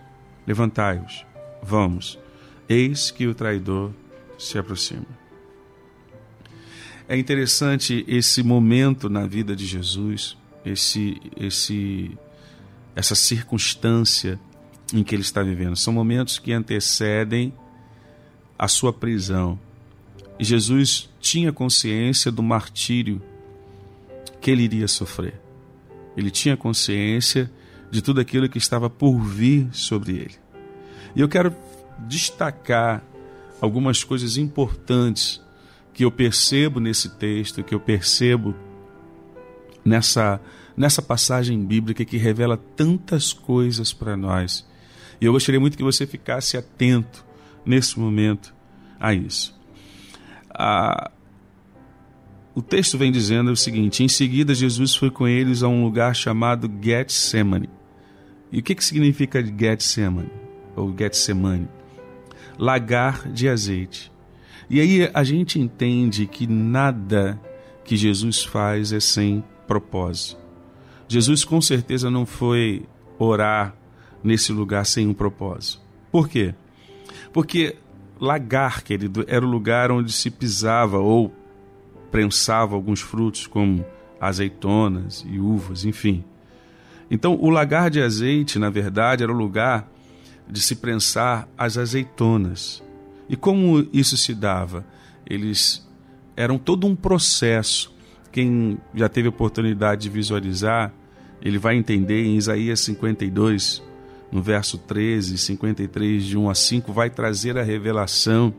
Levantai-vos, 0.46 1.26
vamos, 1.64 2.20
eis 2.68 3.12
que 3.12 3.26
o 3.28 3.34
traidor 3.34 3.92
se 4.38 4.58
aproxima. 4.58 5.06
É 7.08 7.18
interessante 7.18 8.06
esse 8.08 8.44
momento 8.44 9.10
na 9.10 9.26
vida 9.26 9.56
de 9.56 9.66
Jesus, 9.66 10.38
esse, 10.66 11.20
esse, 11.38 12.18
essa 12.96 13.16
circunstância 13.16 14.40
em 14.94 15.04
que 15.04 15.16
ele 15.16 15.22
está 15.22 15.42
vivendo. 15.42 15.76
São 15.76 15.94
momentos 15.94 16.38
que 16.38 16.52
antecedem 16.52 17.54
a 18.58 18.68
sua 18.68 18.92
prisão. 18.92 19.58
E 20.38 20.44
Jesus 20.44 21.10
tinha 21.20 21.52
consciência 21.52 22.32
do 22.32 22.44
martírio 22.44 23.22
que 24.42 24.52
ele 24.52 24.64
iria 24.64 24.88
sofrer. 24.88 25.40
Ele 26.16 26.32
tinha 26.32 26.58
consciência 26.58 27.52
de 27.92 28.02
tudo 28.02 28.20
aquilo 28.20 28.50
que 28.50 28.58
estava 28.58 28.90
por 28.90 29.20
vir 29.20 29.68
sobre 29.72 30.14
ele. 30.14 30.36
E 31.16 31.22
eu 31.22 31.28
quero 31.28 31.56
destacar 32.08 33.04
algumas 33.62 34.04
coisas 34.04 34.38
importantes 34.38 35.42
que 35.94 36.06
eu 36.06 36.12
percebo 36.12 36.80
nesse 36.80 37.10
texto, 37.10 37.64
que 37.64 37.74
eu 37.74 37.80
percebo 37.80 38.56
nessa, 39.84 40.40
nessa 40.78 41.02
passagem 41.02 41.64
bíblica 41.66 42.06
que 42.06 42.18
revela 42.18 42.58
tantas 42.58 43.34
coisas 43.34 43.92
para 43.92 44.16
nós. 44.16 44.66
E 45.20 45.26
eu 45.26 45.34
gostaria 45.34 45.60
muito 45.60 45.78
que 45.78 45.84
você 45.84 46.08
ficasse 46.08 46.56
atento 46.56 47.26
nesse 47.66 48.00
momento 48.00 48.54
a 49.00 49.14
isso. 49.14 49.58
A, 50.50 51.12
o 52.60 52.62
texto 52.62 52.98
vem 52.98 53.10
dizendo 53.10 53.54
o 53.54 53.56
seguinte: 53.56 54.04
em 54.04 54.10
seguida, 54.10 54.54
Jesus 54.54 54.94
foi 54.94 55.10
com 55.10 55.26
eles 55.26 55.64
a 55.64 55.70
um 55.70 55.82
lugar 55.82 56.14
chamado 56.14 56.70
Getsemane. 56.82 57.70
E 58.52 58.60
o 58.60 58.62
que, 58.62 58.76
que 58.76 58.84
significa 58.84 59.42
Getsemane? 59.42 60.30
Ou 60.76 60.94
Getsemane? 60.96 61.70
Lagar 62.58 63.32
de 63.32 63.48
azeite. 63.48 64.12
E 64.70 64.82
aí 64.82 65.10
a 65.14 65.24
gente 65.24 65.58
entende 65.58 66.26
que 66.28 66.46
nada 66.48 67.40
que 67.86 67.96
Jesus 67.96 68.44
faz 68.44 68.92
é 68.92 69.00
sem 69.00 69.42
propósito. 69.66 70.38
Jesus 71.08 71.46
com 71.46 71.62
certeza 71.62 72.12
não 72.12 72.26
foi 72.26 72.86
orar 73.18 73.74
nesse 74.22 74.52
lugar 74.52 74.86
sem 74.86 75.08
um 75.08 75.14
propósito. 75.14 75.82
Por 76.12 76.28
quê? 76.28 76.54
Porque 77.32 77.78
lagar, 78.20 78.84
querido, 78.84 79.24
era 79.30 79.46
o 79.46 79.50
lugar 79.50 79.92
onde 79.92 80.12
se 80.12 80.30
pisava 80.30 81.00
ou 81.00 81.39
prensava 82.12 82.76
alguns 82.76 83.02
frutos, 83.02 83.48
como 83.48 83.86
azeitonas 84.20 85.26
e 85.28 85.40
uvas, 85.40 85.86
enfim. 85.86 86.24
Então, 87.10 87.38
o 87.40 87.50
lagar 87.50 87.90
de 87.90 88.02
azeite, 88.02 88.60
na 88.60 88.70
verdade, 88.70 89.24
era 89.24 89.32
o 89.32 89.36
lugar 89.36 89.90
de 90.48 90.62
se 90.62 90.76
prensar 90.76 91.48
as 91.58 91.78
azeitonas. 91.78 92.84
E 93.28 93.36
como 93.36 93.88
isso 93.94 94.18
se 94.18 94.34
dava? 94.34 94.86
Eles 95.26 95.88
eram 96.36 96.58
todo 96.58 96.88
um 96.88 96.96
processo 96.96 97.94
quem 98.32 98.78
já 98.94 99.10
teve 99.10 99.28
oportunidade 99.28 100.04
de 100.04 100.10
visualizar, 100.10 100.94
ele 101.42 101.58
vai 101.58 101.76
entender 101.76 102.26
em 102.26 102.38
Isaías 102.38 102.80
52, 102.82 103.82
no 104.32 104.42
verso 104.42 104.78
13, 104.78 105.38
53, 105.38 106.24
de 106.24 106.38
1 106.38 106.50
a 106.50 106.56
5, 106.56 106.94
vai 106.94 107.10
trazer 107.10 107.58
a 107.58 107.64
revelação 107.64 108.54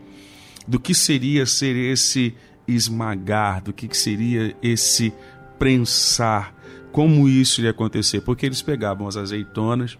do 0.66 0.80
que 0.80 0.94
seria 0.94 1.46
ser 1.46 1.76
esse 1.76 2.34
esmagar, 2.74 3.62
do 3.62 3.72
que 3.72 3.96
seria 3.96 4.56
esse 4.62 5.12
prensar, 5.58 6.54
como 6.92 7.28
isso 7.28 7.60
ia 7.60 7.70
acontecer, 7.70 8.20
porque 8.20 8.46
eles 8.46 8.62
pegavam 8.62 9.06
as 9.06 9.16
azeitonas, 9.16 9.96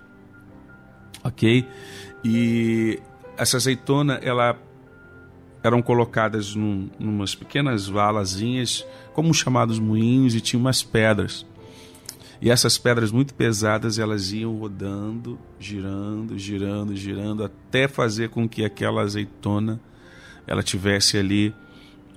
ok? 1.22 1.66
E 2.24 3.00
essa 3.37 3.56
azeitona, 3.56 4.14
ela 4.22 4.59
eram 5.62 5.83
colocadas 5.83 6.54
num, 6.54 6.88
numas 6.98 7.35
pequenas 7.35 7.87
valazinhas, 7.87 8.87
como 9.12 9.33
chamados 9.35 9.78
moinhos, 9.78 10.35
e 10.35 10.40
tinha 10.40 10.59
umas 10.59 10.83
pedras. 10.83 11.46
E 12.40 12.50
essas 12.50 12.78
pedras 12.78 13.12
muito 13.12 13.35
pesadas, 13.35 13.98
elas 13.98 14.33
iam 14.33 14.56
rodando, 14.56 15.38
girando, 15.59 16.38
girando, 16.38 16.96
girando, 16.96 17.44
até 17.44 17.87
fazer 17.87 18.30
com 18.30 18.48
que 18.48 18.64
aquela 18.64 19.02
azeitona 19.02 19.78
ela 20.46 20.62
tivesse 20.62 21.18
ali 21.18 21.54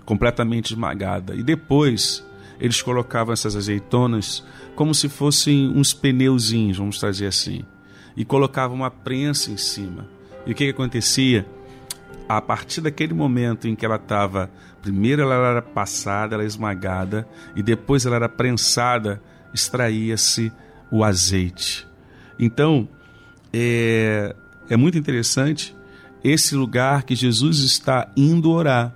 completamente 0.06 0.74
esmagada. 0.74 1.36
E 1.36 1.44
depois 1.44 2.26
eles 2.60 2.82
colocavam 2.82 3.34
essas 3.34 3.56
azeitonas 3.56 4.44
como 4.76 4.94
se 4.94 5.10
fossem 5.10 5.70
uns 5.70 5.94
pneuzinhos, 5.94 6.78
vamos 6.78 7.00
trazer 7.00 7.28
assim, 7.28 7.64
e 8.16 8.26
colocavam 8.26 8.76
uma 8.76 8.92
prensa 8.92 9.52
em 9.52 9.58
cima. 9.58 10.08
E 10.46 10.52
o 10.52 10.56
que, 10.56 10.66
que 10.66 10.72
acontecia? 10.72 11.46
A 12.28 12.42
partir 12.42 12.82
daquele 12.82 13.14
momento 13.14 13.68
em 13.68 13.76
que 13.76 13.86
ela 13.86 13.98
estava, 13.98 14.50
primeiro 14.82 15.22
ela 15.22 15.36
era 15.36 15.62
passada, 15.62 16.36
ela 16.36 16.44
era 16.44 16.48
esmagada, 16.48 17.28
e 17.56 17.62
depois 17.62 18.06
ela 18.06 18.16
era 18.16 18.30
prensada, 18.30 19.22
extraía-se 19.54 20.52
o 20.90 21.04
azeite. 21.04 21.88
Então, 22.40 22.88
é, 23.52 24.36
é 24.70 24.76
muito 24.76 24.98
interessante 24.98 25.76
esse 26.24 26.56
lugar 26.56 27.04
que 27.04 27.16
Jesus 27.16 27.60
está 27.60 28.10
indo 28.16 28.52
orar. 28.52 28.94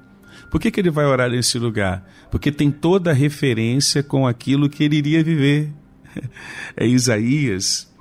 Por 0.49 0.61
que, 0.61 0.71
que 0.71 0.79
ele 0.79 0.89
vai 0.89 1.05
orar 1.05 1.29
nesse 1.29 1.59
lugar? 1.59 2.07
Porque 2.31 2.51
tem 2.51 2.71
toda 2.71 3.11
a 3.11 3.13
referência 3.13 4.01
com 4.01 4.25
aquilo 4.25 4.69
que 4.69 4.83
ele 4.83 4.97
iria 4.97 5.23
viver. 5.23 5.71
É 6.75 6.85
Isaías, 6.85 7.91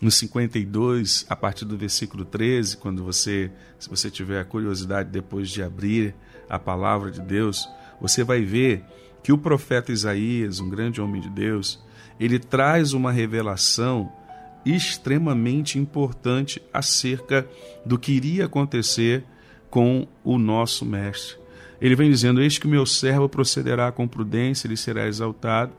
no 0.00 0.10
52, 0.10 1.26
a 1.28 1.36
partir 1.36 1.64
do 1.64 1.76
versículo 1.76 2.24
13, 2.24 2.76
quando 2.76 3.04
você, 3.04 3.50
se 3.78 3.88
você 3.88 4.10
tiver 4.10 4.40
a 4.40 4.44
curiosidade 4.44 5.10
depois 5.10 5.50
de 5.50 5.62
abrir 5.62 6.14
a 6.48 6.58
palavra 6.58 7.10
de 7.10 7.20
Deus, 7.20 7.68
você 8.00 8.22
vai 8.22 8.42
ver 8.42 8.84
que 9.22 9.32
o 9.32 9.38
profeta 9.38 9.92
Isaías, 9.92 10.60
um 10.60 10.68
grande 10.68 11.00
homem 11.00 11.20
de 11.20 11.28
Deus, 11.28 11.82
ele 12.18 12.38
traz 12.38 12.92
uma 12.92 13.10
revelação 13.10 14.10
extremamente 14.64 15.78
importante 15.78 16.62
acerca 16.72 17.46
do 17.84 17.98
que 17.98 18.12
iria 18.12 18.46
acontecer 18.46 19.24
com 19.70 20.06
o 20.24 20.38
nosso 20.38 20.84
mestre. 20.84 21.36
Ele 21.80 21.94
vem 21.94 22.10
dizendo: 22.10 22.40
Eis 22.40 22.58
que 22.58 22.66
o 22.66 22.70
meu 22.70 22.86
servo 22.86 23.28
procederá 23.28 23.90
com 23.92 24.08
prudência, 24.08 24.66
ele 24.66 24.76
será 24.76 25.06
exaltado 25.06 25.72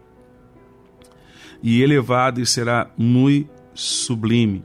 e 1.61 1.81
elevado 1.81 2.39
e 2.39 2.45
será 2.45 2.89
muito 2.97 3.49
sublime. 3.73 4.63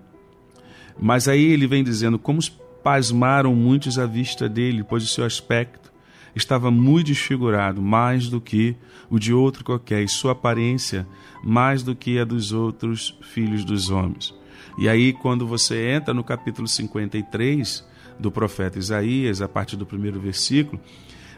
Mas 0.99 1.29
aí 1.29 1.45
ele 1.45 1.66
vem 1.66 1.83
dizendo: 1.83 2.18
Como 2.18 2.40
pasmaram 2.83 3.55
muitos 3.55 3.99
à 3.99 4.07
vista 4.07 4.49
dele, 4.49 4.85
pois 4.85 5.05
o 5.05 5.09
seu 5.09 5.25
aspecto 5.25 5.92
estava 6.35 6.71
muito 6.71 7.09
desfigurado, 7.09 7.83
mais 7.83 8.29
do 8.29 8.40
que 8.40 8.77
o 9.11 9.18
de 9.18 9.33
outro 9.33 9.64
qualquer, 9.64 10.03
e 10.03 10.09
sua 10.09 10.33
aparência 10.33 11.07
mais 11.45 11.83
do 11.83 11.95
que 11.95 12.18
a 12.18 12.25
dos 12.25 12.53
outros 12.53 13.18
filhos 13.21 13.64
dos 13.64 13.90
homens. 13.90 14.35
E 14.79 14.88
aí, 14.88 15.12
quando 15.12 15.47
você 15.47 15.90
entra 15.90 16.14
no 16.14 16.25
capítulo 16.25 16.66
53 16.66 17.85
do 18.18 18.31
profeta 18.31 18.79
Isaías, 18.79 19.42
a 19.42 19.49
partir 19.49 19.77
do 19.77 19.85
primeiro 19.85 20.18
versículo, 20.18 20.81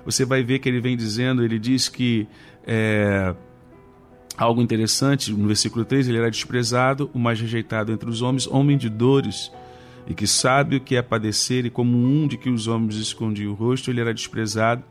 você 0.04 0.24
vai 0.24 0.42
ver 0.42 0.58
que 0.58 0.68
ele 0.68 0.80
vem 0.80 0.96
dizendo, 0.96 1.42
ele 1.42 1.58
diz 1.58 1.88
que 1.88 2.26
é, 2.66 3.34
algo 4.36 4.60
interessante, 4.60 5.32
no 5.32 5.46
versículo 5.46 5.84
3, 5.84 6.08
ele 6.08 6.18
era 6.18 6.30
desprezado, 6.30 7.10
o 7.14 7.18
mais 7.18 7.40
rejeitado 7.40 7.92
entre 7.92 8.08
os 8.08 8.22
homens, 8.22 8.46
homem 8.46 8.76
de 8.76 8.88
dores, 8.88 9.50
e 10.06 10.14
que 10.14 10.26
sabe 10.26 10.76
o 10.76 10.80
que 10.80 10.96
é 10.96 11.02
padecer, 11.02 11.64
e 11.64 11.70
como 11.70 11.96
um 11.96 12.26
de 12.26 12.36
que 12.36 12.50
os 12.50 12.66
homens 12.66 12.96
escondiam 12.96 13.52
o 13.52 13.54
rosto, 13.54 13.90
ele 13.90 14.00
era 14.00 14.12
desprezado, 14.12 14.82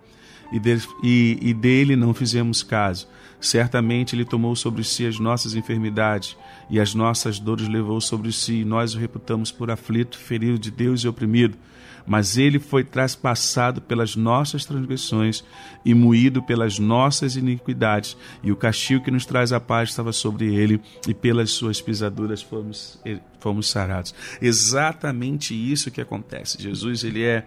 e, 0.51 0.59
de, 0.59 0.77
e, 1.03 1.37
e 1.41 1.53
dele 1.53 1.95
não 1.95 2.13
fizemos 2.13 2.63
caso. 2.63 3.07
Certamente 3.39 4.15
ele 4.15 4.23
tomou 4.23 4.55
sobre 4.55 4.83
si 4.83 5.05
as 5.05 5.19
nossas 5.19 5.55
enfermidades, 5.55 6.37
e 6.69 6.79
as 6.79 6.95
nossas 6.95 7.39
dores 7.39 7.67
levou 7.67 7.99
sobre 7.99 8.31
si, 8.31 8.61
e 8.61 8.65
nós 8.65 8.95
o 8.95 8.99
reputamos 8.99 9.51
por 9.51 9.69
aflito, 9.69 10.17
ferido 10.17 10.57
de 10.57 10.71
Deus 10.71 11.01
e 11.01 11.07
oprimido 11.07 11.57
mas 12.05 12.37
ele 12.37 12.59
foi 12.59 12.83
traspassado 12.83 13.81
pelas 13.81 14.15
nossas 14.15 14.65
transgressões 14.65 15.43
e 15.85 15.93
moído 15.93 16.41
pelas 16.41 16.79
nossas 16.79 17.35
iniquidades, 17.35 18.17
e 18.43 18.51
o 18.51 18.55
castigo 18.55 19.03
que 19.03 19.11
nos 19.11 19.25
traz 19.25 19.53
a 19.53 19.59
paz 19.59 19.89
estava 19.89 20.11
sobre 20.11 20.53
ele, 20.53 20.81
e 21.07 21.13
pelas 21.13 21.51
suas 21.51 21.81
pisaduras 21.81 22.41
fomos, 22.41 22.99
fomos 23.39 23.69
sarados. 23.69 24.13
Exatamente 24.41 25.53
isso 25.53 25.91
que 25.91 26.01
acontece. 26.01 26.61
Jesus 26.61 27.03
ele 27.03 27.23
é 27.23 27.45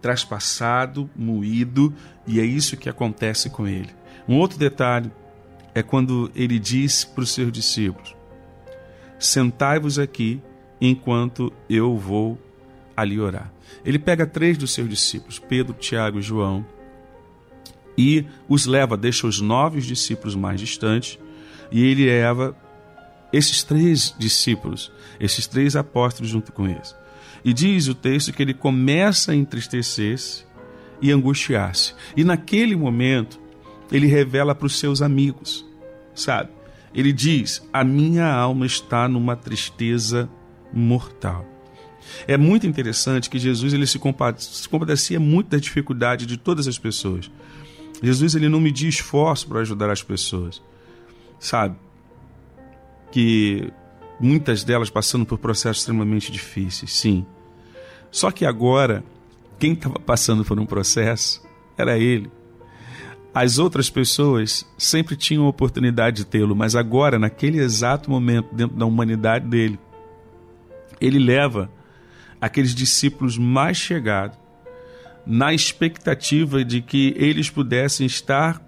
traspassado, 0.00 1.08
moído, 1.14 1.94
e 2.26 2.40
é 2.40 2.44
isso 2.44 2.76
que 2.76 2.88
acontece 2.88 3.50
com 3.50 3.66
ele. 3.66 3.90
Um 4.28 4.36
outro 4.36 4.58
detalhe 4.58 5.10
é 5.74 5.82
quando 5.82 6.30
ele 6.34 6.58
diz 6.58 7.04
para 7.04 7.22
os 7.22 7.32
seus 7.32 7.52
discípulos: 7.52 8.14
Sentai-vos 9.18 9.98
aqui 9.98 10.40
enquanto 10.80 11.52
eu 11.68 11.96
vou 11.96 12.38
ali 12.96 13.20
orar. 13.20 13.52
Ele 13.84 13.98
pega 13.98 14.26
três 14.26 14.58
dos 14.58 14.72
seus 14.72 14.88
discípulos, 14.88 15.38
Pedro, 15.38 15.74
Tiago 15.74 16.18
e 16.18 16.22
João, 16.22 16.64
e 17.96 18.24
os 18.48 18.66
leva, 18.66 18.96
deixa 18.96 19.26
os 19.26 19.40
nove 19.40 19.80
discípulos 19.80 20.34
mais 20.34 20.60
distantes, 20.60 21.18
e 21.70 21.84
ele 21.84 22.06
leva 22.06 22.56
esses 23.32 23.62
três 23.62 24.14
discípulos, 24.18 24.90
esses 25.18 25.46
três 25.46 25.76
apóstolos 25.76 26.30
junto 26.30 26.52
com 26.52 26.66
eles. 26.66 26.94
E 27.44 27.52
diz 27.52 27.88
o 27.88 27.94
texto 27.94 28.32
que 28.32 28.42
ele 28.42 28.54
começa 28.54 29.32
a 29.32 29.34
entristecer-se 29.34 30.44
e 31.00 31.10
angustiar-se. 31.10 31.94
E 32.16 32.24
naquele 32.24 32.76
momento, 32.76 33.40
ele 33.90 34.06
revela 34.06 34.54
para 34.54 34.66
os 34.66 34.78
seus 34.78 35.00
amigos, 35.00 35.64
sabe? 36.14 36.50
Ele 36.94 37.12
diz: 37.12 37.66
A 37.72 37.84
minha 37.84 38.30
alma 38.30 38.66
está 38.66 39.08
numa 39.08 39.36
tristeza 39.36 40.28
mortal. 40.72 41.46
É 42.26 42.36
muito 42.36 42.66
interessante 42.66 43.30
que 43.30 43.38
Jesus 43.38 43.72
ele 43.72 43.86
se, 43.86 43.98
compadecia 43.98 45.20
muito 45.20 45.48
da 45.48 45.58
dificuldade 45.58 46.26
de 46.26 46.36
todas 46.36 46.66
as 46.66 46.78
pessoas. 46.78 47.30
Jesus 48.02 48.34
ele 48.34 48.48
não 48.48 48.60
media 48.60 48.88
esforço 48.88 49.46
para 49.46 49.60
ajudar 49.60 49.90
as 49.90 50.02
pessoas, 50.02 50.62
sabe? 51.38 51.76
Que 53.12 53.72
muitas 54.18 54.64
delas 54.64 54.90
passando 54.90 55.26
por 55.26 55.38
processos 55.38 55.82
extremamente 55.82 56.30
difíceis, 56.30 56.92
sim. 56.92 57.26
Só 58.10 58.30
que 58.30 58.44
agora, 58.44 59.04
quem 59.58 59.72
estava 59.72 59.98
passando 59.98 60.44
por 60.44 60.58
um 60.58 60.66
processo 60.66 61.42
era 61.76 61.98
ele. 61.98 62.30
As 63.32 63.58
outras 63.58 63.88
pessoas 63.88 64.66
sempre 64.76 65.14
tinham 65.14 65.44
a 65.44 65.48
oportunidade 65.48 66.18
de 66.18 66.24
tê-lo, 66.26 66.56
mas 66.56 66.74
agora, 66.74 67.18
naquele 67.18 67.58
exato 67.58 68.10
momento, 68.10 68.52
dentro 68.52 68.76
da 68.76 68.84
humanidade 68.84 69.46
dele, 69.46 69.78
ele 71.00 71.18
leva 71.18 71.70
aqueles 72.40 72.74
discípulos 72.74 73.36
mais 73.36 73.76
chegados, 73.76 74.38
na 75.26 75.52
expectativa 75.52 76.64
de 76.64 76.80
que 76.80 77.14
eles 77.16 77.50
pudessem 77.50 78.06
estar 78.06 78.60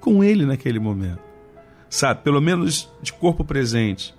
com 0.00 0.24
ele 0.24 0.44
naquele 0.44 0.78
momento. 0.78 1.20
Sabe, 1.88 2.22
pelo 2.22 2.40
menos 2.40 2.88
de 3.02 3.12
corpo 3.12 3.44
presente. 3.44 4.14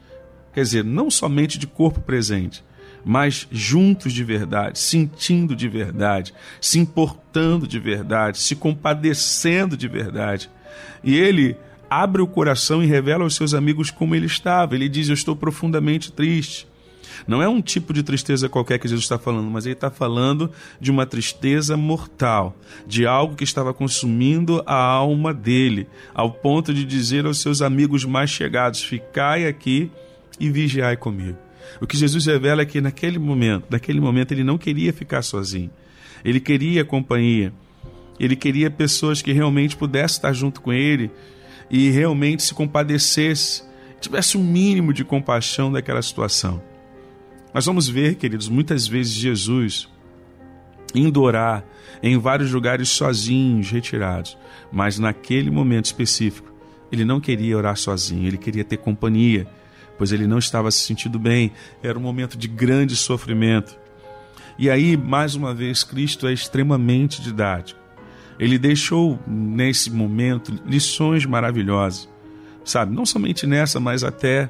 Quer 0.54 0.62
dizer, 0.62 0.84
não 0.84 1.10
somente 1.10 1.58
de 1.58 1.68
corpo 1.68 2.02
presente, 2.02 2.64
mas 3.04 3.48
juntos 3.52 4.14
de 4.14 4.24
verdade, 4.24 4.80
sentindo 4.80 5.56
de 5.56 5.68
verdade, 5.68 6.34
se 6.60 6.80
importando 6.80 7.68
de 7.68 7.80
verdade, 7.80 8.38
se 8.38 8.56
compadecendo 8.56 9.78
de 9.78 9.88
verdade. 9.88 10.50
E 11.04 11.18
ele 11.18 11.56
abre 11.90 12.22
o 12.22 12.28
coração 12.28 12.84
e 12.84 12.86
revela 12.86 13.24
aos 13.24 13.36
seus 13.36 13.54
amigos 13.54 13.90
como 13.90 14.16
ele 14.16 14.26
estava. 14.26 14.76
Ele 14.76 14.88
diz: 14.88 15.08
Eu 15.08 15.14
estou 15.14 15.36
profundamente 15.36 16.12
triste. 16.12 16.68
Não 17.28 17.42
é 17.42 17.48
um 17.48 17.62
tipo 17.62 17.94
de 17.94 18.04
tristeza 18.04 18.50
qualquer 18.50 18.80
que 18.80 18.88
Jesus 18.88 19.06
está 19.06 19.18
falando, 19.18 19.50
mas 19.50 19.66
ele 19.66 19.74
está 19.74 19.90
falando 19.90 20.52
de 20.80 20.92
uma 20.92 21.06
tristeza 21.06 21.76
mortal, 21.78 22.56
de 22.88 23.06
algo 23.06 23.36
que 23.36 23.44
estava 23.44 23.74
consumindo 23.74 24.64
a 24.66 24.76
alma 24.76 25.34
dele, 25.34 25.88
ao 26.14 26.32
ponto 26.32 26.74
de 26.74 26.86
dizer 26.86 27.26
aos 27.26 27.40
seus 27.40 27.62
amigos 27.62 28.06
mais 28.06 28.30
chegados: 28.30 28.84
Ficai 28.84 29.48
aqui 29.48 29.92
e 30.40 30.50
vigiai 30.50 30.98
comigo. 30.98 31.38
O 31.80 31.88
que 31.88 31.98
Jesus 31.98 32.26
revela 32.26 32.62
é 32.62 32.66
que 32.66 32.82
naquele 32.82 33.20
momento, 33.20 33.66
naquele 33.70 34.00
momento, 34.00 34.32
ele 34.32 34.44
não 34.44 34.58
queria 34.58 34.92
ficar 34.92 35.22
sozinho. 35.22 35.70
Ele 36.24 36.40
queria 36.40 36.84
companhia. 36.84 37.54
Ele 38.20 38.36
queria 38.36 38.70
pessoas 38.70 39.22
que 39.22 39.32
realmente 39.32 39.76
pudessem 39.76 40.18
estar 40.18 40.34
junto 40.34 40.62
com 40.62 40.72
ele 40.72 41.10
e 41.70 41.90
realmente 41.90 42.44
se 42.44 42.54
compadecesse, 42.54 43.64
tivesse 44.00 44.38
um 44.38 44.44
mínimo 44.44 44.94
de 44.94 45.04
compaixão 45.04 45.72
daquela 45.72 46.02
situação. 46.02 46.62
Nós 47.54 47.66
vamos 47.66 47.88
ver, 47.90 48.16
queridos, 48.16 48.48
muitas 48.48 48.88
vezes 48.88 49.14
Jesus 49.14 49.90
indo 50.94 51.22
orar 51.22 51.64
em 52.04 52.18
vários 52.18 52.52
lugares 52.52 52.90
sozinhos, 52.90 53.70
retirados, 53.72 54.38
mas 54.72 54.98
naquele 55.00 55.50
momento 55.50 55.86
específico, 55.86 56.52
ele 56.92 57.06
não 57.06 57.20
queria 57.22 57.58
orar 57.58 57.78
sozinho, 57.78 58.28
ele 58.28 58.38
queria 58.38 58.64
ter 58.64 58.78
companhia, 58.78 59.48
pois 59.98 60.12
ele 60.12 60.28
não 60.28 60.38
estava 60.38 60.70
se 60.72 60.80
sentindo 60.80 61.18
bem, 61.20 61.52
era 61.82 61.98
um 61.98 62.02
momento 62.02 62.38
de 62.38 62.48
grande 62.48 62.96
sofrimento. 62.96 63.78
E 64.58 64.70
aí, 64.70 64.98
mais 64.98 65.36
uma 65.36 65.54
vez, 65.54 65.84
Cristo 65.84 66.28
é 66.28 66.34
extremamente 66.34 67.22
didático. 67.22 67.80
Ele 68.38 68.58
deixou 68.58 69.20
nesse 69.28 69.90
momento 69.92 70.60
lições 70.66 71.26
maravilhosas, 71.26 72.10
sabe? 72.66 72.94
Não 72.94 73.06
somente 73.06 73.46
nessa, 73.46 73.80
mas 73.80 74.04
até 74.04 74.50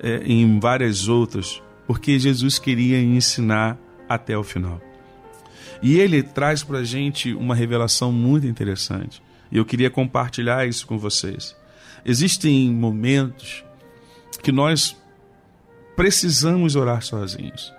é, 0.00 0.22
em 0.24 0.60
várias 0.60 1.08
outras, 1.08 1.62
porque 1.92 2.18
Jesus 2.18 2.58
queria 2.58 2.98
ensinar 3.02 3.76
até 4.08 4.34
o 4.34 4.42
final. 4.42 4.80
E 5.82 6.00
ele 6.00 6.22
traz 6.22 6.62
para 6.62 6.78
a 6.78 6.84
gente 6.84 7.34
uma 7.34 7.54
revelação 7.54 8.10
muito 8.10 8.46
interessante. 8.46 9.22
E 9.50 9.58
eu 9.58 9.64
queria 9.66 9.90
compartilhar 9.90 10.66
isso 10.66 10.86
com 10.86 10.96
vocês. 10.96 11.54
Existem 12.02 12.70
momentos 12.70 13.62
que 14.42 14.50
nós 14.50 14.96
precisamos 15.94 16.76
orar 16.76 17.02
sozinhos, 17.02 17.70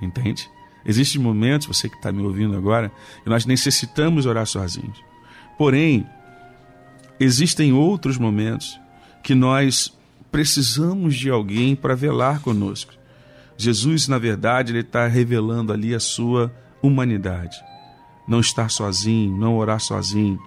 entende? 0.00 0.48
Existem 0.86 1.20
momentos, 1.20 1.66
você 1.66 1.88
que 1.88 1.96
está 1.96 2.12
me 2.12 2.22
ouvindo 2.22 2.56
agora, 2.56 2.92
que 3.24 3.28
nós 3.28 3.46
necessitamos 3.46 4.26
orar 4.26 4.46
sozinhos. 4.46 5.02
Porém, 5.58 6.06
existem 7.18 7.72
outros 7.72 8.16
momentos 8.16 8.78
que 9.24 9.34
nós 9.34 9.92
precisamos 10.30 11.16
de 11.16 11.28
alguém 11.28 11.74
para 11.74 11.96
velar 11.96 12.38
conosco. 12.38 12.99
Jesus, 13.62 14.08
na 14.08 14.18
verdade, 14.18 14.72
ele 14.72 14.80
está 14.80 15.06
revelando 15.06 15.72
ali 15.72 15.94
a 15.94 16.00
sua 16.00 16.52
humanidade. 16.82 17.56
Não 18.26 18.40
estar 18.40 18.70
sozinho, 18.70 19.36
não 19.36 19.56
orar 19.56 19.80
sozinho. 19.80 20.38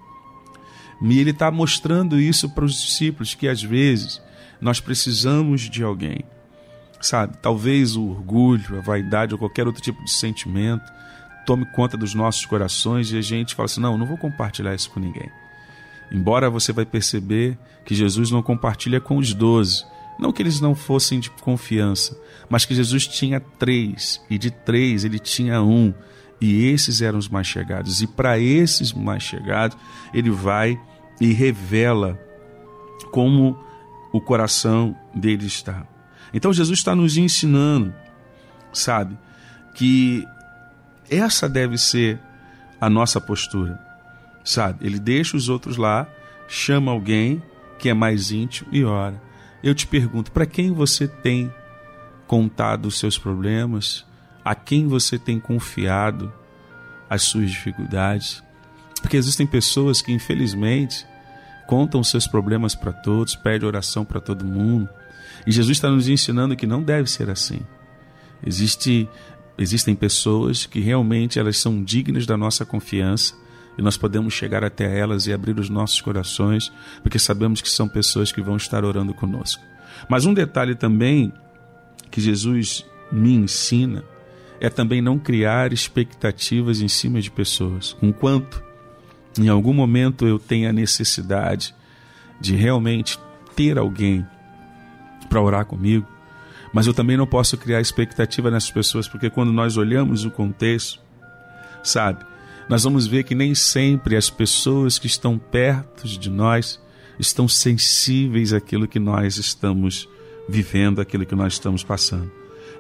E 1.02 1.20
ele 1.20 1.32
está 1.32 1.52
mostrando 1.52 2.20
isso 2.20 2.50
para 2.50 2.66
os 2.66 2.82
discípulos, 2.82 3.34
que 3.34 3.48
às 3.48 3.62
vezes 3.62 4.22
nós 4.62 4.80
precisamos 4.80 5.62
de 5.62 5.84
alguém 5.84 6.24
sabe? 7.06 7.38
Talvez 7.42 7.96
o 7.96 8.04
orgulho, 8.08 8.78
a 8.78 8.82
vaidade 8.82 9.34
ou 9.34 9.40
qualquer 9.40 9.68
outro 9.68 9.82
tipo 9.82 10.04
de 10.04 10.12
sentimento 10.12 10.92
tome 11.46 11.66
conta 11.66 11.98
dos 11.98 12.14
nossos 12.14 12.46
corações 12.46 13.12
e 13.12 13.18
a 13.18 13.22
gente 13.22 13.56
fala 13.56 13.66
assim: 13.66 13.82
não, 13.82 13.98
não 13.98 14.06
vou 14.06 14.18
compartilhar 14.18 14.74
isso 14.74 14.90
com 14.90 15.00
ninguém. 15.00 15.30
Embora 16.12 16.50
você 16.50 16.72
vai 16.72 16.86
perceber 16.86 17.58
que 17.86 17.96
Jesus 17.96 18.32
não 18.32 18.42
compartilha 18.42 19.02
com 19.02 19.18
os 19.18 19.34
doze, 19.34 19.86
não 20.20 20.32
que 20.32 20.42
eles 20.42 20.60
não 20.60 20.76
fossem 20.76 21.20
de 21.20 21.30
confiança, 21.30 22.18
mas 22.50 22.66
que 22.66 22.76
Jesus 22.76 23.08
tinha 23.08 23.40
três 23.40 24.22
e 24.30 24.38
de 24.38 24.52
três 24.52 25.04
ele 25.04 25.20
tinha 25.20 25.62
um 25.62 25.94
e 26.40 26.66
esses 26.66 27.02
eram 27.02 27.18
os 27.18 27.30
mais 27.30 27.48
chegados. 27.48 28.02
E 28.02 28.08
para 28.08 28.38
esses 28.38 28.92
mais 28.92 29.24
chegados, 29.24 29.78
ele 30.14 30.30
vai 30.30 30.80
e 31.22 31.32
revela 31.32 32.20
como 33.12 33.58
o 34.12 34.20
coração 34.20 34.96
dele 35.16 35.46
está. 35.46 35.88
Então 36.34 36.52
Jesus 36.52 36.80
está 36.80 36.96
nos 36.96 37.16
ensinando, 37.16 37.94
sabe, 38.74 39.18
que 39.74 40.28
essa 41.10 41.48
deve 41.48 41.78
ser 41.78 42.20
a 42.82 42.90
nossa 42.90 43.22
postura, 43.22 43.80
sabe? 44.44 44.86
Ele 44.86 45.00
deixa 45.00 45.38
os 45.38 45.48
outros 45.48 45.78
lá, 45.78 46.08
chama 46.48 46.92
alguém 46.92 47.42
que 47.80 47.88
é 47.88 47.94
mais 47.94 48.32
íntimo 48.32 48.68
e 48.72 48.84
ora. 48.84 49.22
Eu 49.64 49.74
te 49.74 49.88
pergunto, 49.88 50.32
para 50.32 50.46
quem 50.46 50.74
você 50.74 51.08
tem 51.08 51.52
contado 52.28 52.86
os 52.88 53.00
seus 53.00 53.18
problemas? 53.18 54.06
A 54.44 54.54
quem 54.54 54.88
você 54.88 55.18
tem 55.18 55.40
confiado 55.40 56.32
as 57.10 57.24
suas 57.24 57.50
dificuldades? 57.50 58.44
Porque 59.02 59.16
existem 59.16 59.48
pessoas 59.48 60.02
que, 60.02 60.12
infelizmente, 60.12 61.06
contam 61.66 62.04
seus 62.04 62.28
problemas 62.28 62.76
para 62.76 62.92
todos, 62.92 63.36
pedem 63.36 63.68
oração 63.68 64.04
para 64.04 64.20
todo 64.20 64.44
mundo, 64.44 64.90
e 65.48 65.52
Jesus 65.52 65.78
está 65.78 65.90
nos 65.90 66.10
ensinando 66.10 66.56
que 66.56 66.68
não 66.68 66.84
deve 66.84 67.10
ser 67.10 67.30
assim. 67.30 67.62
Existe, 68.46 69.08
existem 69.58 69.96
pessoas 69.96 70.66
que 70.66 70.82
realmente 70.82 71.40
elas 71.40 71.58
são 71.58 71.82
dignas 71.82 72.26
da 72.26 72.36
nossa 72.36 72.66
confiança 72.66 73.34
e 73.78 73.82
nós 73.82 73.98
podemos 73.98 74.34
chegar 74.34 74.64
até 74.64 74.98
elas 74.98 75.26
e 75.28 75.34
abrir 75.34 75.60
os 75.60 75.70
nossos 75.70 76.00
corações, 76.02 76.72
porque 77.02 77.20
sabemos 77.20 77.62
que 77.62 77.70
são 77.70 77.88
pessoas 77.88 78.32
que 78.32 78.42
vão 78.42 78.58
estar 78.58 78.86
orando 78.86 79.14
conosco. 79.14 79.64
Mas 80.10 80.26
um 80.26 80.34
detalhe 80.34 80.76
também 80.76 81.32
que 82.12 82.22
Jesus 82.22 82.86
me 83.12 83.34
ensina 83.34 84.04
é 84.60 84.70
também 84.70 85.02
não 85.02 85.20
criar 85.20 85.74
expectativas 85.74 86.82
em 86.82 86.88
cima 86.88 87.20
de 87.20 87.32
pessoas. 87.32 87.98
Enquanto 88.02 88.64
em 89.38 89.50
algum 89.50 89.74
momento 89.74 90.28
eu 90.28 90.38
tenha 90.38 90.72
necessidade 90.72 91.74
de 92.40 92.56
realmente 92.56 93.20
ter 93.56 93.78
alguém 93.78 94.26
para 95.30 95.42
orar 95.42 95.66
comigo, 95.66 96.08
mas 96.74 96.88
eu 96.88 96.94
também 96.94 97.18
não 97.18 97.28
posso 97.28 97.58
criar 97.58 97.82
expectativa 97.82 98.50
nessas 98.50 98.72
pessoas, 98.72 99.08
porque 99.08 99.30
quando 99.30 99.52
nós 99.52 99.78
olhamos 99.78 100.26
o 100.26 100.32
contexto, 100.32 101.00
sabe, 101.84 102.26
nós 102.70 102.84
vamos 102.84 103.06
ver 103.06 103.24
que 103.24 103.36
nem 103.36 103.54
sempre 103.54 104.16
as 104.16 104.30
pessoas 104.30 104.98
que 104.98 105.08
estão 105.08 105.38
perto 105.38 106.08
de 106.08 106.30
nós 106.30 106.82
estão 107.20 107.48
sensíveis 107.48 108.54
àquilo 108.54 108.88
que 108.88 109.00
nós 109.00 109.38
estamos 109.38 110.08
vivendo, 110.48 111.00
àquilo 111.00 111.26
que 111.26 111.36
nós 111.36 111.54
estamos 111.54 111.84
passando. 111.84 112.32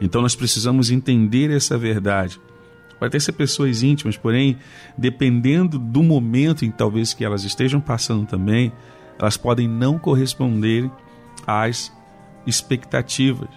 Então 0.02 0.22
nós 0.22 0.36
precisamos 0.36 0.89
entender 0.89 1.52
essa 1.52 1.78
verdade. 1.78 2.39
Pode 3.00 3.10
até 3.10 3.19
ser 3.19 3.34
pessoas 3.34 3.84
íntimas, 3.84 4.15
porém, 4.15 4.58
dependendo 4.98 5.78
do 5.78 6.02
momento 6.02 6.63
em 6.63 6.72
talvez 6.72 7.13
que 7.13 7.26
elas 7.26 7.43
estejam 7.43 7.82
passando 7.82 8.26
também, 8.26 8.72
elas 9.19 9.38
podem 9.38 9.67
não 9.67 10.00
corresponder 10.00 10.89
às 11.46 11.91
expectativas. 12.48 13.50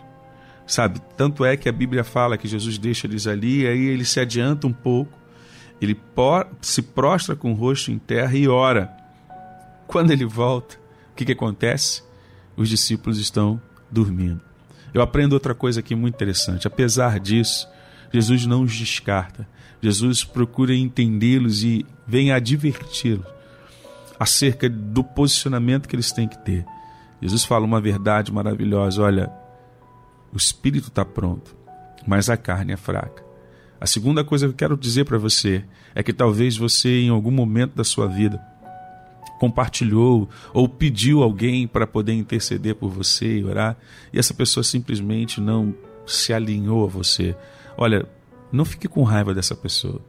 Sabe? 0.67 1.01
Tanto 1.17 1.45
é 1.45 1.57
que 1.57 1.69
a 1.69 1.73
Bíblia 1.73 2.03
fala 2.03 2.37
que 2.37 2.49
Jesus 2.49 2.77
deixa 2.77 3.07
eles 3.07 3.27
ali, 3.27 3.67
aí 3.67 3.87
ele 3.87 4.05
se 4.05 4.19
adianta 4.19 4.67
um 4.67 4.73
pouco, 4.73 5.17
ele 5.81 5.99
se 6.61 6.83
prostra 6.83 7.37
com 7.37 7.53
o 7.53 7.55
rosto 7.55 7.91
em 7.91 7.99
terra 7.99 8.37
e 8.37 8.49
ora. 8.49 8.91
Quando 9.87 10.11
ele 10.11 10.25
volta, 10.25 10.77
o 11.13 11.15
que, 11.15 11.25
que 11.25 11.33
acontece? 11.33 12.03
Os 12.57 12.69
discípulos 12.69 13.19
estão 13.19 13.61
dormindo. 13.91 14.41
Eu 14.93 15.03
aprendo 15.03 15.35
outra 15.35 15.55
coisa 15.55 15.81
aqui 15.81 15.95
muito 15.95 16.15
interessante. 16.15 16.67
Apesar 16.67 17.21
disso, 17.21 17.69
Jesus 18.13 18.47
não 18.47 18.63
os 18.63 18.75
descarta. 18.75 19.47
Jesus 19.83 20.25
procura 20.25 20.75
entendê-los 20.75 21.63
e 21.63 21.85
vem 22.07 22.33
adverti-los 22.33 23.37
acerca 24.19 24.69
do 24.69 25.05
posicionamento 25.05 25.89
que 25.89 25.95
eles 25.95 26.13
têm 26.13 26.27
que 26.27 26.39
ter. 26.39 26.65
Jesus 27.21 27.45
fala 27.45 27.65
uma 27.65 27.81
verdade 27.81 28.33
maravilhosa: 28.33 29.03
olha, 29.03 29.31
o 30.33 30.37
espírito 30.37 30.89
está 30.89 31.05
pronto, 31.05 31.57
mas 32.07 32.29
a 32.29 32.37
carne 32.37 32.73
é 32.73 32.77
fraca. 32.77 33.26
A 33.81 33.87
segunda 33.87 34.25
coisa 34.25 34.47
que 34.47 34.53
eu 34.53 34.57
quero 34.57 34.77
dizer 34.77 35.05
para 35.05 35.19
você 35.19 35.65
é 35.95 36.03
que 36.03 36.13
talvez 36.13 36.57
você, 36.57 37.01
em 37.01 37.09
algum 37.11 37.31
momento 37.31 37.75
da 37.75 37.85
sua 37.85 38.07
vida, 38.07 38.41
compartilhou 39.39 40.29
ou 40.53 40.69
pediu 40.69 41.23
alguém 41.23 41.67
para 41.67 41.87
poder 41.87 42.15
interceder 42.15 42.75
por 42.75 42.91
você 42.91 43.39
e 43.39 43.45
orar, 43.45 43.77
e 44.13 44.19
essa 44.19 44.33
pessoa 44.33 44.65
simplesmente 44.65 45.41
não 45.41 45.75
se 46.07 46.33
alinhou 46.33 46.85
a 46.85 46.89
você. 46.89 47.37
Olha, 47.77 48.09
não 48.51 48.65
fique 48.65 48.89
com 48.89 49.03
raiva 49.03 49.35
dessa 49.35 49.55
pessoa. 49.55 50.01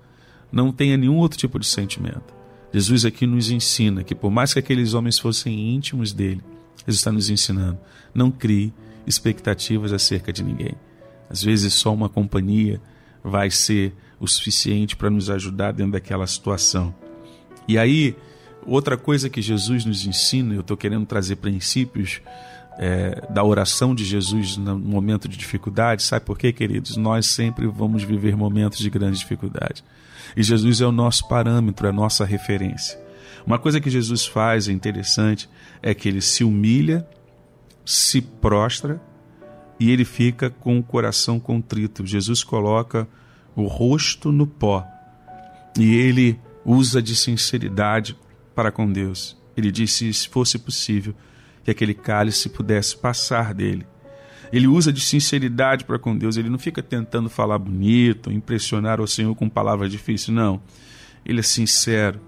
Não 0.51 0.71
tenha 0.71 0.95
nenhum 0.95 1.17
outro 1.17 1.37
tipo 1.37 1.59
de 1.59 1.67
sentimento. 1.67 2.33
Jesus 2.71 3.05
aqui 3.05 3.25
nos 3.25 3.49
ensina 3.49 4.03
que, 4.03 4.15
por 4.15 4.31
mais 4.31 4.53
que 4.53 4.59
aqueles 4.59 4.93
homens 4.93 5.19
fossem 5.19 5.75
íntimos 5.75 6.13
dele, 6.13 6.41
Jesus 6.79 6.97
está 6.97 7.11
nos 7.11 7.29
ensinando. 7.29 7.77
Não 8.13 8.31
crie 8.31 8.73
expectativas 9.05 9.91
acerca 9.91 10.31
de 10.31 10.43
ninguém. 10.43 10.75
Às 11.29 11.43
vezes 11.43 11.73
só 11.73 11.93
uma 11.93 12.07
companhia 12.07 12.79
vai 13.27 13.49
ser 13.51 13.93
o 14.19 14.27
suficiente 14.27 14.95
para 14.95 15.09
nos 15.09 15.29
ajudar 15.29 15.71
dentro 15.71 15.93
daquela 15.93 16.25
situação. 16.25 16.93
E 17.67 17.77
aí, 17.77 18.15
outra 18.65 18.97
coisa 18.97 19.29
que 19.29 19.41
Jesus 19.41 19.85
nos 19.85 20.05
ensina, 20.05 20.53
eu 20.53 20.61
estou 20.61 20.77
querendo 20.77 21.05
trazer 21.05 21.35
princípios 21.35 22.21
é, 22.77 23.27
da 23.29 23.43
oração 23.43 23.93
de 23.93 24.05
Jesus 24.05 24.57
no 24.57 24.77
momento 24.77 25.27
de 25.27 25.37
dificuldade, 25.37 26.03
sabe 26.03 26.25
por 26.25 26.37
quê, 26.37 26.53
queridos? 26.53 26.95
Nós 26.95 27.25
sempre 27.25 27.67
vamos 27.67 28.03
viver 28.03 28.35
momentos 28.35 28.79
de 28.79 28.89
grande 28.89 29.19
dificuldade. 29.19 29.83
E 30.35 30.43
Jesus 30.43 30.81
é 30.81 30.85
o 30.85 30.91
nosso 30.91 31.27
parâmetro, 31.27 31.87
é 31.87 31.89
a 31.89 31.93
nossa 31.93 32.23
referência. 32.23 32.99
Uma 33.45 33.57
coisa 33.57 33.79
que 33.79 33.89
Jesus 33.89 34.25
faz 34.25 34.67
é 34.67 34.71
interessante 34.71 35.49
é 35.81 35.93
que 35.93 36.07
ele 36.07 36.21
se 36.21 36.43
humilha, 36.43 37.07
se 37.85 38.21
prostra 38.21 39.01
e 39.79 39.91
ele 39.91 40.05
fica 40.05 40.49
com 40.49 40.79
o 40.79 40.83
coração 40.83 41.39
contrito. 41.39 42.05
Jesus 42.05 42.43
coloca 42.43 43.07
o 43.55 43.65
rosto 43.65 44.31
no 44.31 44.45
pó 44.47 44.85
e 45.77 45.95
ele 45.95 46.39
usa 46.65 47.01
de 47.01 47.15
sinceridade 47.15 48.17
para 48.55 48.71
com 48.71 48.91
Deus. 48.91 49.37
Ele 49.55 49.71
disse 49.71 50.11
se 50.13 50.27
fosse 50.27 50.57
possível 50.57 51.13
que 51.63 51.71
aquele 51.71 51.93
cálice 51.93 52.49
pudesse 52.49 52.97
passar 52.97 53.53
dele. 53.53 53.85
Ele 54.51 54.67
usa 54.67 54.93
de 54.93 55.01
sinceridade 55.01 55.83
para 55.83 55.99
com 55.99 56.17
Deus, 56.17 56.37
ele 56.37 56.49
não 56.49 56.57
fica 56.57 56.81
tentando 56.81 57.29
falar 57.29 57.57
bonito, 57.59 58.31
impressionar 58.31 59.01
o 59.01 59.07
Senhor 59.07 59.35
com 59.35 59.49
palavras 59.49 59.91
difíceis, 59.91 60.35
não. 60.35 60.61
Ele 61.25 61.39
é 61.39 61.43
sincero. 61.43 62.21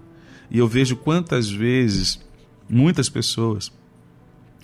E 0.50 0.58
eu 0.58 0.68
vejo 0.68 0.96
quantas 0.96 1.50
vezes 1.50 2.20
muitas 2.68 3.08
pessoas 3.08 3.72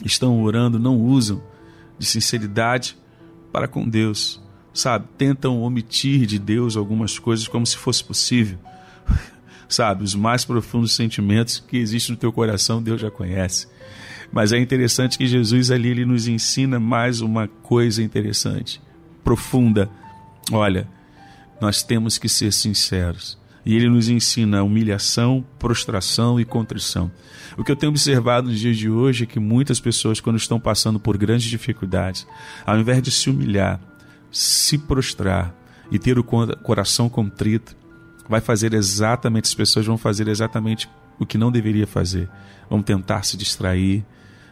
estão 0.05 0.43
orando, 0.43 0.79
não 0.79 1.01
usam 1.01 1.43
de 1.99 2.07
sinceridade 2.07 2.97
para 3.53 3.67
com 3.67 3.89
Deus, 3.89 4.41
sabe? 4.73 5.07
Tentam 5.17 5.61
omitir 5.61 6.27
de 6.27 6.39
Deus 6.39 6.77
algumas 6.77 7.19
coisas 7.19 7.49
como 7.49 7.67
se 7.67 7.77
fosse 7.77 8.05
possível. 8.05 8.59
sabe, 9.69 10.05
os 10.05 10.15
mais 10.15 10.45
profundos 10.45 10.95
sentimentos 10.95 11.63
que 11.67 11.77
existem 11.77 12.15
no 12.15 12.21
teu 12.21 12.33
coração, 12.33 12.83
Deus 12.83 13.01
já 13.01 13.11
conhece. 13.11 13.69
Mas 14.33 14.53
é 14.53 14.59
interessante 14.59 15.17
que 15.17 15.27
Jesus 15.27 15.71
ali 15.71 15.89
ele 15.89 16.05
nos 16.05 16.27
ensina 16.27 16.79
mais 16.81 17.21
uma 17.21 17.49
coisa 17.49 18.03
interessante, 18.03 18.81
profunda. 19.23 19.89
Olha, 20.53 20.89
nós 21.61 21.83
temos 21.83 22.19
que 22.19 22.29
ser 22.29 22.53
sinceros. 22.53 23.39
E 23.67 23.75
ele 23.75 23.91
nos 23.91 24.09
ensina 24.09 24.63
humilhação, 24.63 25.45
prostração 25.59 26.39
e 26.39 26.45
contrição. 26.45 27.11
O 27.59 27.65
que 27.65 27.73
eu 27.73 27.77
tenho 27.77 27.91
observado 27.91 28.49
nos 28.49 28.61
dias 28.61 28.77
de 28.77 28.89
hoje 28.89 29.25
é 29.25 29.27
que 29.27 29.41
muitas 29.41 29.81
pessoas, 29.81 30.21
quando 30.21 30.37
estão 30.37 30.61
passando 30.61 31.01
por 31.01 31.19
grandes 31.19 31.49
dificuldades, 31.49 32.25
ao 32.65 32.79
invés 32.79 33.03
de 33.03 33.11
se 33.11 33.29
humilhar, 33.29 33.81
se 34.31 34.79
prostrar 34.79 35.53
e 35.91 35.99
ter 35.99 36.17
o 36.17 36.23
coração 36.23 37.09
contrito, 37.09 37.77
vai 38.29 38.41
fazer 38.41 38.73
exatamente, 38.73 39.47
as 39.47 39.55
pessoas 39.55 39.85
vão 39.85 39.99
fazer 39.99 40.29
exatamente 40.29 40.89
o 41.19 41.27
que 41.27 41.37
não 41.37 41.51
deveria 41.51 41.89
fazer. 41.89 42.29
Vão 42.71 42.81
tentar 42.81 43.25
se 43.25 43.37
distrair, 43.37 44.05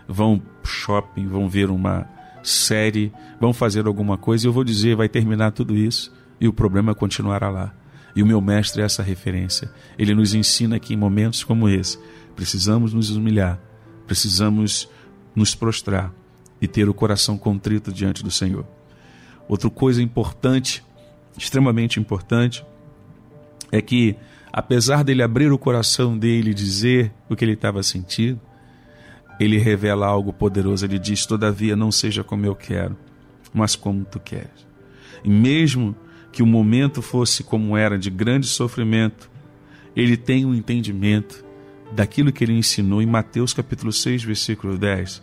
vão 0.08 0.42
shopping, 0.64 1.28
vão 1.28 1.48
ver 1.48 1.70
uma 1.70 2.04
série, 2.42 3.12
vão 3.40 3.52
fazer 3.52 3.86
alguma 3.86 4.18
coisa 4.18 4.44
e 4.44 4.48
eu 4.48 4.52
vou 4.52 4.64
dizer, 4.64 4.96
vai 4.96 5.08
terminar 5.08 5.52
tudo 5.52 5.76
isso 5.76 6.12
e 6.40 6.48
o 6.48 6.52
problema 6.52 6.96
continuará 6.96 7.48
lá. 7.48 7.83
E 8.14 8.22
o 8.22 8.26
meu 8.26 8.40
mestre 8.40 8.82
é 8.82 8.84
essa 8.84 9.02
referência. 9.02 9.70
Ele 9.98 10.14
nos 10.14 10.34
ensina 10.34 10.78
que 10.78 10.94
em 10.94 10.96
momentos 10.96 11.42
como 11.42 11.68
esse, 11.68 11.98
precisamos 12.36 12.92
nos 12.92 13.10
humilhar, 13.10 13.60
precisamos 14.06 14.88
nos 15.34 15.54
prostrar 15.54 16.12
e 16.60 16.68
ter 16.68 16.88
o 16.88 16.94
coração 16.94 17.36
contrito 17.36 17.92
diante 17.92 18.22
do 18.22 18.30
Senhor. 18.30 18.66
Outra 19.48 19.68
coisa 19.68 20.02
importante, 20.02 20.82
extremamente 21.36 21.98
importante, 21.98 22.64
é 23.70 23.82
que 23.82 24.16
apesar 24.52 25.02
dele 25.02 25.22
abrir 25.22 25.52
o 25.52 25.58
coração 25.58 26.16
dele 26.16 26.50
e 26.50 26.54
dizer 26.54 27.12
o 27.28 27.34
que 27.34 27.44
ele 27.44 27.54
estava 27.54 27.82
sentindo, 27.82 28.40
ele 29.38 29.58
revela 29.58 30.06
algo 30.06 30.32
poderoso. 30.32 30.84
Ele 30.84 30.98
diz: 30.98 31.26
Todavia, 31.26 31.74
não 31.74 31.90
seja 31.90 32.22
como 32.22 32.46
eu 32.46 32.54
quero, 32.54 32.96
mas 33.52 33.74
como 33.74 34.04
tu 34.04 34.20
queres. 34.20 34.66
E 35.24 35.28
mesmo 35.28 35.94
que 36.34 36.42
o 36.42 36.46
momento 36.46 37.00
fosse 37.00 37.44
como 37.44 37.76
era, 37.76 37.96
de 37.96 38.10
grande 38.10 38.48
sofrimento, 38.48 39.30
ele 39.94 40.16
tem 40.16 40.44
um 40.44 40.52
entendimento 40.52 41.44
daquilo 41.92 42.32
que 42.32 42.42
ele 42.42 42.54
ensinou 42.54 43.00
em 43.00 43.06
Mateus 43.06 43.54
capítulo 43.54 43.92
6, 43.92 44.24
versículo 44.24 44.76
10. 44.76 45.22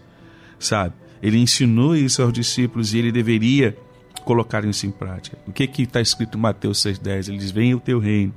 Sabe? 0.58 0.96
Ele 1.22 1.38
ensinou 1.38 1.98
isso 1.98 2.24
aos 2.24 2.32
discípulos 2.32 2.94
e 2.94 2.98
ele 2.98 3.12
deveria 3.12 3.78
colocar 4.24 4.64
isso 4.64 4.88
em 4.88 4.92
prática. 4.92 5.38
O 5.46 5.52
que 5.52 5.70
está 5.82 6.00
escrito 6.00 6.38
em 6.38 6.42
Mateus 6.42 6.78
6,10? 6.78 7.28
Ele 7.28 7.38
diz: 7.38 7.52
Venha 7.52 7.76
o 7.76 7.80
teu 7.82 8.00
reino, 8.00 8.34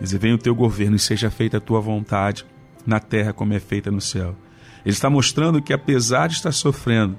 venha 0.00 0.34
o 0.34 0.38
teu 0.38 0.54
governo 0.54 0.96
e 0.96 0.98
seja 0.98 1.30
feita 1.30 1.58
a 1.58 1.60
tua 1.60 1.78
vontade 1.78 2.46
na 2.86 2.98
terra 2.98 3.34
como 3.34 3.52
é 3.52 3.60
feita 3.60 3.90
no 3.90 4.00
céu. 4.00 4.34
Ele 4.82 4.94
está 4.94 5.10
mostrando 5.10 5.60
que, 5.60 5.74
apesar 5.74 6.28
de 6.28 6.36
estar 6.36 6.52
sofrendo, 6.52 7.18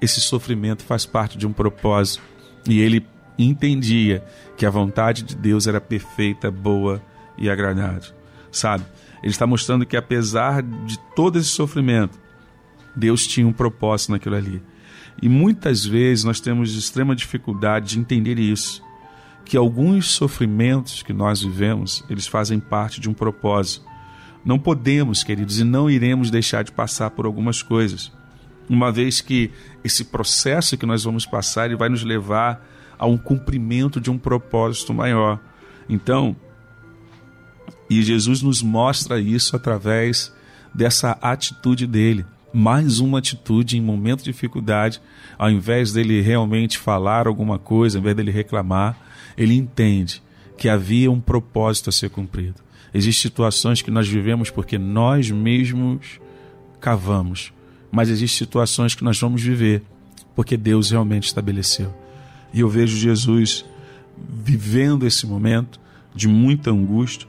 esse 0.00 0.20
sofrimento 0.20 0.82
faz 0.82 1.06
parte 1.06 1.38
de 1.38 1.46
um 1.46 1.52
propósito. 1.52 2.20
E 2.68 2.80
ele 2.80 3.06
entendia 3.38 4.24
que 4.56 4.66
a 4.66 4.70
vontade 4.70 5.22
de 5.22 5.34
Deus 5.34 5.66
era 5.66 5.80
perfeita, 5.80 6.50
boa 6.50 7.02
e 7.36 7.48
agradável. 7.48 8.12
Sabe? 8.50 8.84
Ele 9.22 9.32
está 9.32 9.46
mostrando 9.46 9.86
que, 9.86 9.96
apesar 9.96 10.62
de 10.62 10.98
todo 11.14 11.38
esse 11.38 11.48
sofrimento, 11.48 12.18
Deus 12.94 13.26
tinha 13.26 13.46
um 13.46 13.52
propósito 13.52 14.12
naquilo 14.12 14.36
ali. 14.36 14.62
E 15.20 15.28
muitas 15.28 15.84
vezes 15.84 16.24
nós 16.24 16.40
temos 16.40 16.74
extrema 16.74 17.14
dificuldade 17.14 17.90
de 17.90 17.98
entender 17.98 18.38
isso, 18.38 18.82
que 19.44 19.56
alguns 19.56 20.10
sofrimentos 20.10 21.02
que 21.02 21.12
nós 21.12 21.42
vivemos, 21.42 22.04
eles 22.08 22.26
fazem 22.26 22.58
parte 22.58 23.00
de 23.00 23.08
um 23.08 23.14
propósito. 23.14 23.84
Não 24.44 24.58
podemos, 24.58 25.22
queridos, 25.22 25.60
e 25.60 25.64
não 25.64 25.88
iremos 25.88 26.30
deixar 26.30 26.64
de 26.64 26.72
passar 26.72 27.10
por 27.10 27.26
algumas 27.26 27.62
coisas, 27.62 28.12
uma 28.68 28.90
vez 28.90 29.20
que 29.20 29.50
esse 29.84 30.04
processo 30.04 30.76
que 30.76 30.86
nós 30.86 31.04
vamos 31.04 31.26
passar 31.26 31.66
ele 31.66 31.76
vai 31.76 31.88
nos 31.88 32.02
levar 32.02 32.64
a 32.98 33.06
um 33.06 33.16
cumprimento 33.16 34.00
de 34.00 34.10
um 34.10 34.18
propósito 34.18 34.92
maior. 34.94 35.40
Então, 35.88 36.36
e 37.88 38.02
Jesus 38.02 38.40
nos 38.40 38.62
mostra 38.62 39.20
isso 39.20 39.54
através 39.54 40.32
dessa 40.74 41.12
atitude 41.20 41.86
dele. 41.86 42.24
Mais 42.52 43.00
uma 43.00 43.18
atitude 43.18 43.76
em 43.76 43.80
momento 43.80 44.20
de 44.20 44.32
dificuldade, 44.32 45.00
ao 45.38 45.50
invés 45.50 45.92
dele 45.92 46.20
realmente 46.20 46.78
falar 46.78 47.26
alguma 47.26 47.58
coisa, 47.58 47.98
ao 47.98 48.00
invés 48.00 48.16
dele 48.16 48.30
reclamar, 48.30 48.96
ele 49.36 49.54
entende 49.54 50.22
que 50.56 50.68
havia 50.68 51.10
um 51.10 51.20
propósito 51.20 51.90
a 51.90 51.92
ser 51.92 52.10
cumprido. 52.10 52.56
Existem 52.94 53.30
situações 53.30 53.82
que 53.82 53.90
nós 53.90 54.06
vivemos 54.06 54.50
porque 54.50 54.78
nós 54.78 55.30
mesmos 55.30 56.20
cavamos, 56.80 57.52
mas 57.90 58.08
existem 58.08 58.38
situações 58.38 58.94
que 58.94 59.04
nós 59.04 59.18
vamos 59.18 59.42
viver 59.42 59.82
porque 60.34 60.56
Deus 60.56 60.90
realmente 60.90 61.24
estabeleceu. 61.24 62.01
E 62.52 62.60
eu 62.60 62.68
vejo 62.68 62.96
Jesus 62.96 63.64
vivendo 64.16 65.06
esse 65.06 65.26
momento 65.26 65.80
de 66.14 66.28
muita 66.28 66.70
angústia, 66.70 67.28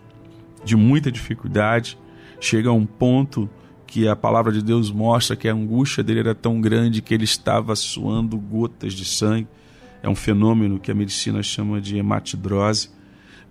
de 0.64 0.76
muita 0.76 1.12
dificuldade, 1.12 1.98
chega 2.40 2.70
a 2.70 2.74
um 2.74 2.86
ponto 2.86 3.50
que 3.88 4.08
a 4.08 4.16
palavra 4.16 4.52
de 4.52 4.62
Deus 4.62 4.92
mostra 4.92 5.36
que 5.36 5.48
a 5.48 5.54
angústia 5.54 6.04
dele 6.04 6.22
era 6.22 6.36
tão 6.36 6.60
grande 6.60 7.02
que 7.02 7.14
ele 7.14 7.26
estava 7.26 7.76
suando 7.76 8.38
gotas 8.38 8.94
de 8.94 9.06
sangue. 9.06 9.48
É 10.02 10.10
um 10.10 10.16
fenômeno 10.16 10.80
que 10.80 10.92
a 10.92 10.96
medicina 10.96 11.42
chama 11.44 11.80
de 11.80 11.98
hematidrose 11.98 12.90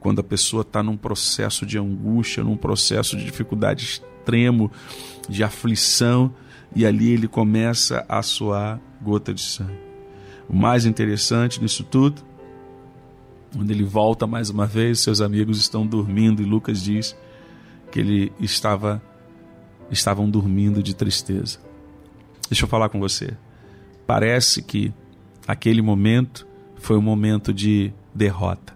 quando 0.00 0.18
a 0.18 0.24
pessoa 0.24 0.62
está 0.62 0.82
num 0.82 0.96
processo 0.96 1.64
de 1.64 1.78
angústia, 1.78 2.42
num 2.42 2.56
processo 2.56 3.16
de 3.16 3.24
dificuldade 3.24 3.85
extremo, 3.85 4.70
de 5.28 5.44
aflição, 5.44 6.35
e 6.74 6.85
ali 6.85 7.12
ele 7.12 7.28
começa 7.28 8.04
a 8.08 8.20
suar 8.20 8.80
gota 9.00 9.32
de 9.32 9.40
sangue. 9.40 9.91
O 10.48 10.55
mais 10.55 10.85
interessante 10.87 11.61
nisso 11.61 11.85
tudo, 11.85 12.22
quando 13.55 13.70
ele 13.70 13.85
volta 13.85 14.26
mais 14.26 14.50
uma 14.50 14.66
vez, 14.66 15.00
seus 15.00 15.20
amigos 15.20 15.59
estão 15.59 15.87
dormindo 15.87 16.42
e 16.42 16.44
Lucas 16.44 16.83
diz 16.83 17.16
que 17.90 18.00
ele 18.00 18.33
estava 18.40 19.02
estavam 19.90 20.28
dormindo 20.28 20.83
de 20.83 20.94
tristeza. 20.94 21.59
Deixa 22.48 22.64
eu 22.64 22.68
falar 22.68 22.88
com 22.88 22.98
você. 22.98 23.37
Parece 24.07 24.62
que 24.62 24.92
aquele 25.46 25.83
momento 25.83 26.46
foi 26.76 26.96
um 26.96 27.02
momento 27.02 27.52
de 27.52 27.92
derrota. 28.14 28.74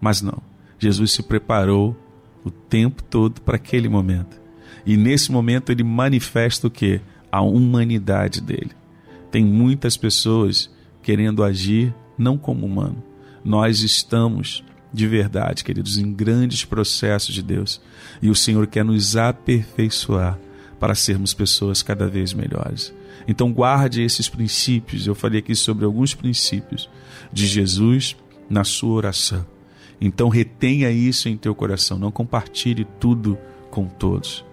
Mas 0.00 0.22
não. 0.22 0.42
Jesus 0.78 1.12
se 1.12 1.22
preparou 1.22 1.96
o 2.44 2.50
tempo 2.50 3.02
todo 3.02 3.40
para 3.42 3.56
aquele 3.56 3.88
momento. 3.88 4.40
E 4.84 4.96
nesse 4.96 5.30
momento 5.30 5.70
ele 5.70 5.84
manifesta 5.84 6.66
o 6.66 6.70
que? 6.70 7.00
A 7.30 7.40
humanidade 7.40 8.40
dele. 8.40 8.72
Tem 9.32 9.44
muitas 9.44 9.96
pessoas 9.96 10.70
querendo 11.02 11.42
agir 11.42 11.92
não 12.16 12.38
como 12.38 12.66
humano. 12.66 13.02
Nós 13.44 13.80
estamos 13.80 14.62
de 14.92 15.08
verdade, 15.08 15.64
queridos, 15.64 15.96
em 15.96 16.12
grandes 16.12 16.66
processos 16.66 17.34
de 17.34 17.42
Deus. 17.42 17.80
E 18.20 18.28
o 18.28 18.34
Senhor 18.34 18.66
quer 18.66 18.84
nos 18.84 19.16
aperfeiçoar 19.16 20.38
para 20.78 20.94
sermos 20.94 21.32
pessoas 21.32 21.82
cada 21.82 22.06
vez 22.06 22.34
melhores. 22.34 22.94
Então 23.26 23.52
guarde 23.52 24.02
esses 24.02 24.28
princípios. 24.28 25.06
Eu 25.06 25.14
falei 25.14 25.38
aqui 25.38 25.54
sobre 25.54 25.86
alguns 25.86 26.14
princípios 26.14 26.90
de 27.32 27.46
Jesus 27.46 28.14
na 28.50 28.64
sua 28.64 28.92
oração. 28.92 29.46
Então 29.98 30.28
retenha 30.28 30.90
isso 30.90 31.28
em 31.28 31.38
teu 31.38 31.54
coração, 31.54 31.98
não 31.98 32.10
compartilhe 32.10 32.86
tudo 33.00 33.38
com 33.70 33.86
todos. 33.86 34.44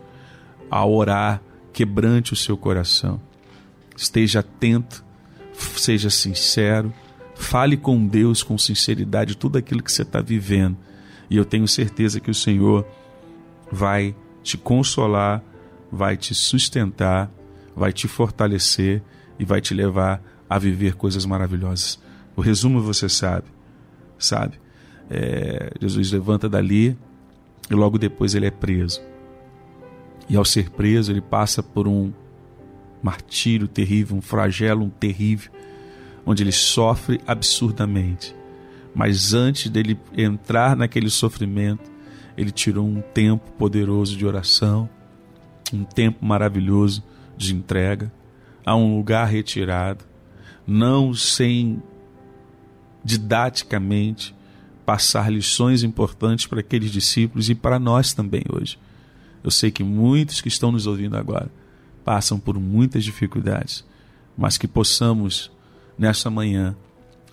Ao 0.71 0.93
orar, 0.93 1.41
quebrante 1.73 2.31
o 2.31 2.35
seu 2.35 2.55
coração. 2.55 3.19
Esteja 3.99 4.39
atento, 4.39 5.03
seja 5.51 6.09
sincero, 6.09 6.93
fale 7.35 7.75
com 7.75 8.07
Deus 8.07 8.41
com 8.41 8.57
sinceridade 8.57 9.35
tudo 9.35 9.57
aquilo 9.57 9.83
que 9.83 9.91
você 9.91 10.03
está 10.03 10.21
vivendo. 10.21 10.77
E 11.29 11.35
eu 11.35 11.43
tenho 11.43 11.67
certeza 11.67 12.21
que 12.21 12.31
o 12.31 12.33
Senhor 12.33 12.87
vai 13.69 14.15
te 14.41 14.57
consolar, 14.57 15.43
vai 15.91 16.15
te 16.15 16.33
sustentar, 16.33 17.29
vai 17.75 17.91
te 17.91 18.07
fortalecer 18.07 19.03
e 19.37 19.43
vai 19.43 19.59
te 19.59 19.73
levar 19.73 20.23
a 20.49 20.57
viver 20.57 20.95
coisas 20.95 21.25
maravilhosas. 21.25 21.99
O 22.37 22.41
resumo 22.41 22.81
você 22.81 23.09
sabe, 23.09 23.47
sabe? 24.17 24.61
É, 25.09 25.73
Jesus 25.81 26.09
levanta 26.09 26.47
dali 26.47 26.97
e 27.69 27.73
logo 27.73 27.97
depois 27.97 28.33
ele 28.33 28.45
é 28.45 28.51
preso. 28.51 29.01
E 30.29 30.37
ao 30.37 30.45
ser 30.45 30.69
preso, 30.69 31.11
ele 31.11 31.19
passa 31.19 31.61
por 31.61 31.85
um 31.85 32.13
martírio 33.01 33.67
terrível, 33.67 34.17
um 34.17 34.21
flagelo 34.21 34.89
terrível, 34.99 35.51
onde 36.25 36.43
ele 36.43 36.51
sofre 36.51 37.19
absurdamente. 37.25 38.35
Mas 38.93 39.33
antes 39.33 39.69
dele 39.69 39.97
entrar 40.15 40.75
naquele 40.75 41.09
sofrimento, 41.09 41.89
ele 42.37 42.51
tirou 42.51 42.85
um 42.85 43.01
tempo 43.01 43.51
poderoso 43.53 44.15
de 44.15 44.25
oração, 44.25 44.89
um 45.73 45.83
tempo 45.83 46.25
maravilhoso 46.25 47.03
de 47.37 47.53
entrega, 47.53 48.11
a 48.65 48.75
um 48.75 48.97
lugar 48.97 49.25
retirado, 49.25 50.03
não 50.67 51.13
sem 51.13 51.81
didaticamente 53.03 54.35
passar 54.85 55.31
lições 55.31 55.83
importantes 55.83 56.47
para 56.47 56.59
aqueles 56.59 56.91
discípulos 56.91 57.49
e 57.49 57.55
para 57.55 57.79
nós 57.79 58.13
também 58.13 58.43
hoje. 58.51 58.77
Eu 59.43 59.51
sei 59.51 59.71
que 59.71 59.83
muitos 59.83 60.41
que 60.41 60.47
estão 60.47 60.71
nos 60.71 60.85
ouvindo 60.87 61.15
agora 61.15 61.49
passam 62.09 62.39
por 62.39 62.59
muitas 62.59 63.03
dificuldades, 63.03 63.85
mas 64.35 64.57
que 64.57 64.67
possamos, 64.67 65.51
nesta 65.95 66.27
manhã, 66.27 66.75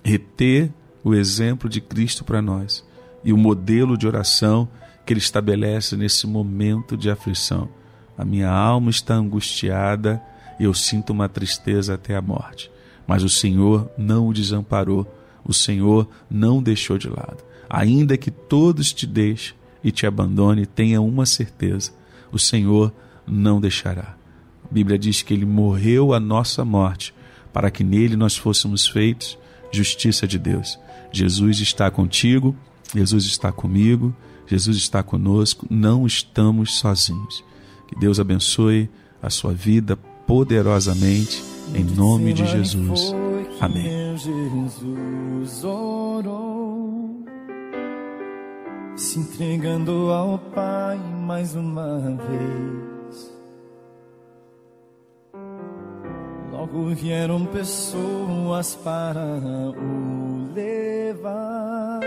reter 0.04 0.70
o 1.02 1.14
exemplo 1.14 1.66
de 1.66 1.80
Cristo 1.80 2.22
para 2.22 2.42
nós 2.42 2.84
e 3.24 3.32
o 3.32 3.38
modelo 3.38 3.96
de 3.96 4.06
oração 4.06 4.68
que 5.06 5.14
Ele 5.14 5.20
estabelece 5.20 5.96
nesse 5.96 6.26
momento 6.26 6.94
de 6.94 7.08
aflição. 7.08 7.70
A 8.18 8.22
minha 8.22 8.50
alma 8.50 8.90
está 8.90 9.14
angustiada 9.14 10.22
e 10.60 10.64
eu 10.64 10.74
sinto 10.74 11.08
uma 11.08 11.26
tristeza 11.26 11.94
até 11.94 12.14
a 12.14 12.20
morte. 12.20 12.70
Mas 13.06 13.22
o 13.22 13.30
Senhor 13.30 13.90
não 13.96 14.28
o 14.28 14.34
desamparou, 14.34 15.10
o 15.42 15.54
Senhor 15.54 16.06
não 16.28 16.58
o 16.58 16.62
deixou 16.62 16.98
de 16.98 17.08
lado. 17.08 17.42
Ainda 17.66 18.18
que 18.18 18.30
todos 18.30 18.92
te 18.92 19.06
deixem 19.06 19.54
e 19.82 19.90
te 19.90 20.06
abandone, 20.06 20.66
tenha 20.66 21.00
uma 21.00 21.24
certeza: 21.24 21.92
o 22.30 22.38
Senhor 22.38 22.92
não 23.26 23.58
deixará. 23.58 24.16
A 24.68 24.74
Bíblia 24.74 24.98
diz 24.98 25.22
que 25.22 25.32
ele 25.32 25.46
morreu 25.46 26.12
a 26.12 26.18
nossa 26.18 26.64
morte 26.64 27.14
para 27.52 27.70
que 27.70 27.84
nele 27.84 28.16
nós 28.16 28.36
fôssemos 28.36 28.86
feitos 28.86 29.38
justiça 29.70 30.26
de 30.26 30.38
Deus. 30.38 30.78
Jesus 31.12 31.60
está 31.60 31.90
contigo, 31.90 32.54
Jesus 32.94 33.24
está 33.24 33.52
comigo, 33.52 34.14
Jesus 34.46 34.76
está 34.76 35.02
conosco, 35.02 35.66
não 35.70 36.06
estamos 36.06 36.78
sozinhos. 36.78 37.44
Que 37.88 37.98
Deus 37.98 38.18
abençoe 38.18 38.90
a 39.22 39.30
sua 39.30 39.52
vida 39.52 39.96
poderosamente, 40.26 41.42
em 41.74 41.84
nome 41.84 42.32
de 42.32 42.44
Jesus. 42.46 43.14
Amém. 43.60 44.16
Jesus 44.16 45.64
orou, 45.64 47.24
se 48.96 49.20
entregando 49.20 50.10
ao 50.10 50.38
Pai 50.38 50.98
mais 50.98 51.54
uma 51.54 52.00
vez. 52.00 52.95
Logo 56.66 56.88
vieram 56.96 57.46
pessoas 57.46 58.74
para 58.74 59.20
o 59.20 60.52
levar 60.52 62.00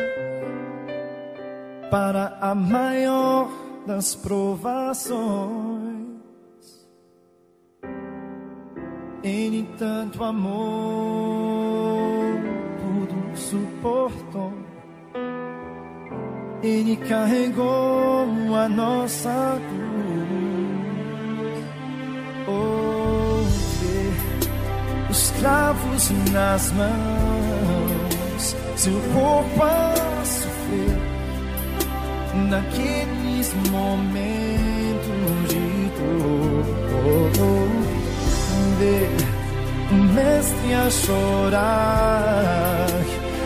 para 1.89 2.37
a 2.41 2.53
maior 2.53 3.49
das 3.87 4.15
provações. 4.15 5.15
Ele 9.23 9.65
tanto 9.77 10.21
amor, 10.25 10.51
tudo 12.81 13.37
suportou. 13.37 14.51
Ele 16.61 16.97
carregou 16.97 18.55
a 18.57 18.67
nossa 18.67 19.57
cruz. 19.69 19.79
Oh, 22.45 22.98
os 25.09 25.31
cravos 25.39 26.11
nas 26.31 26.71
mãos, 26.73 28.55
seu 28.75 28.99
corpo 29.13 29.63
a 29.63 29.93
sofrer 30.25 30.97
naqueles 32.49 33.53
momentos 33.71 35.49
de 35.49 35.89
dor 35.97 36.69
ver 38.79 39.09
o 39.91 39.95
mestre 40.13 40.73
a 40.73 40.89
chorar. 40.89 42.87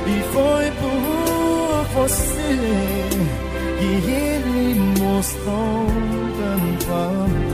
E 0.05 0.22
foi 0.34 0.72
por 0.80 1.86
você 1.95 2.59
que 3.80 4.11
ele 4.11 4.80
mostrou 4.99 5.88
tanto 6.38 6.93
amor. 6.93 7.53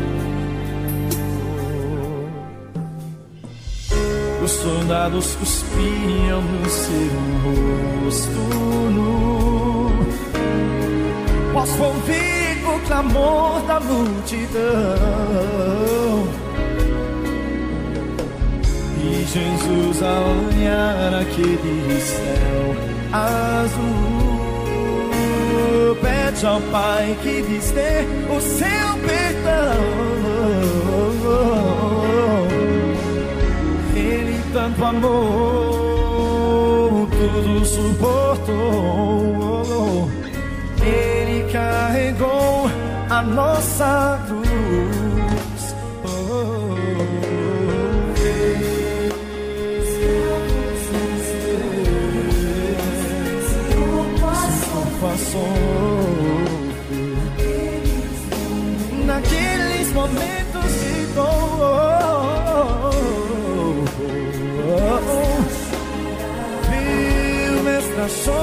Os 4.49 4.55
soldados 4.55 5.35
cuspiam 5.35 6.41
no 6.41 6.67
seu 6.67 7.13
rosto 8.03 8.31
nu. 8.95 9.91
Posso 11.53 11.83
ouvir 11.83 12.57
o 12.65 12.79
clamor 12.87 13.61
da 13.67 13.79
multidão 13.79 14.65
e 18.97 19.23
Jesus 19.23 20.01
a 20.01 20.19
olhar 20.47 21.13
aquele 21.21 22.01
céu 22.01 22.75
azul 23.13 23.99
pede 26.01 26.45
ao 26.47 26.59
Pai 26.71 27.15
que 27.21 27.41
lhes 27.41 27.69
dê 27.69 28.01
o 28.35 28.41
seu 28.41 28.97
perdão. 29.05 30.08
Tanto 34.53 34.83
amou, 34.83 36.39
tudo 37.07 37.65
suportou. 37.65 38.49
Ele 40.81 41.51
carregou 41.51 42.69
a 43.09 43.21
nossa 43.21 44.19
viu 68.09 68.38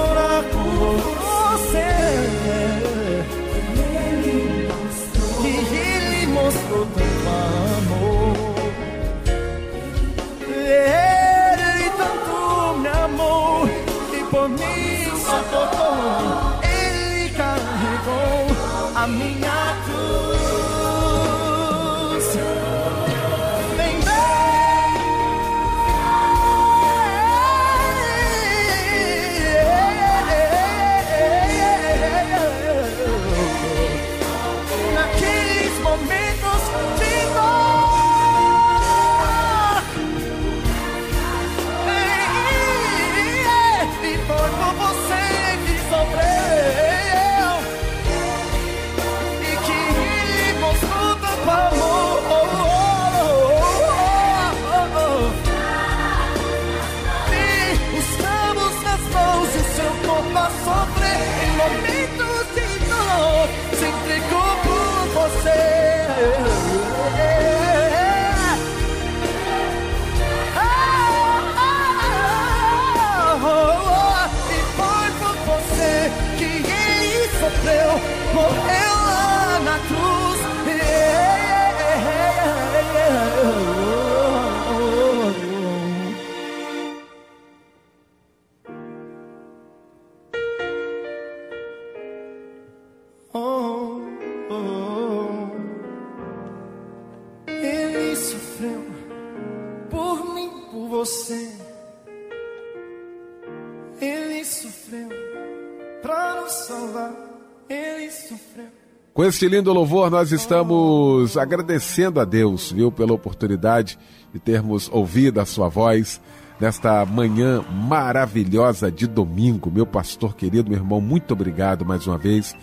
este 109.27 109.49
lindo 109.49 109.73
louvor, 109.73 110.09
nós 110.09 110.31
estamos 110.31 111.37
agradecendo 111.37 112.21
a 112.21 112.25
Deus, 112.25 112.71
viu, 112.71 112.93
pela 112.93 113.13
oportunidade 113.13 113.99
de 114.33 114.39
termos 114.39 114.89
ouvido 114.93 115.41
a 115.41 115.45
sua 115.45 115.69
voz 115.69 116.21
nesta 116.61 117.05
manhã 117.05 117.61
maravilhosa 117.63 118.91
de 118.91 119.07
domingo. 119.07 119.71
Meu 119.71 119.85
pastor 119.85 120.37
querido, 120.37 120.71
meu 120.71 120.79
irmão, 120.79 121.01
muito 121.01 121.33
obrigado 121.33 121.85
mais 121.85 122.07
uma 122.07 122.17
vez 122.17 122.55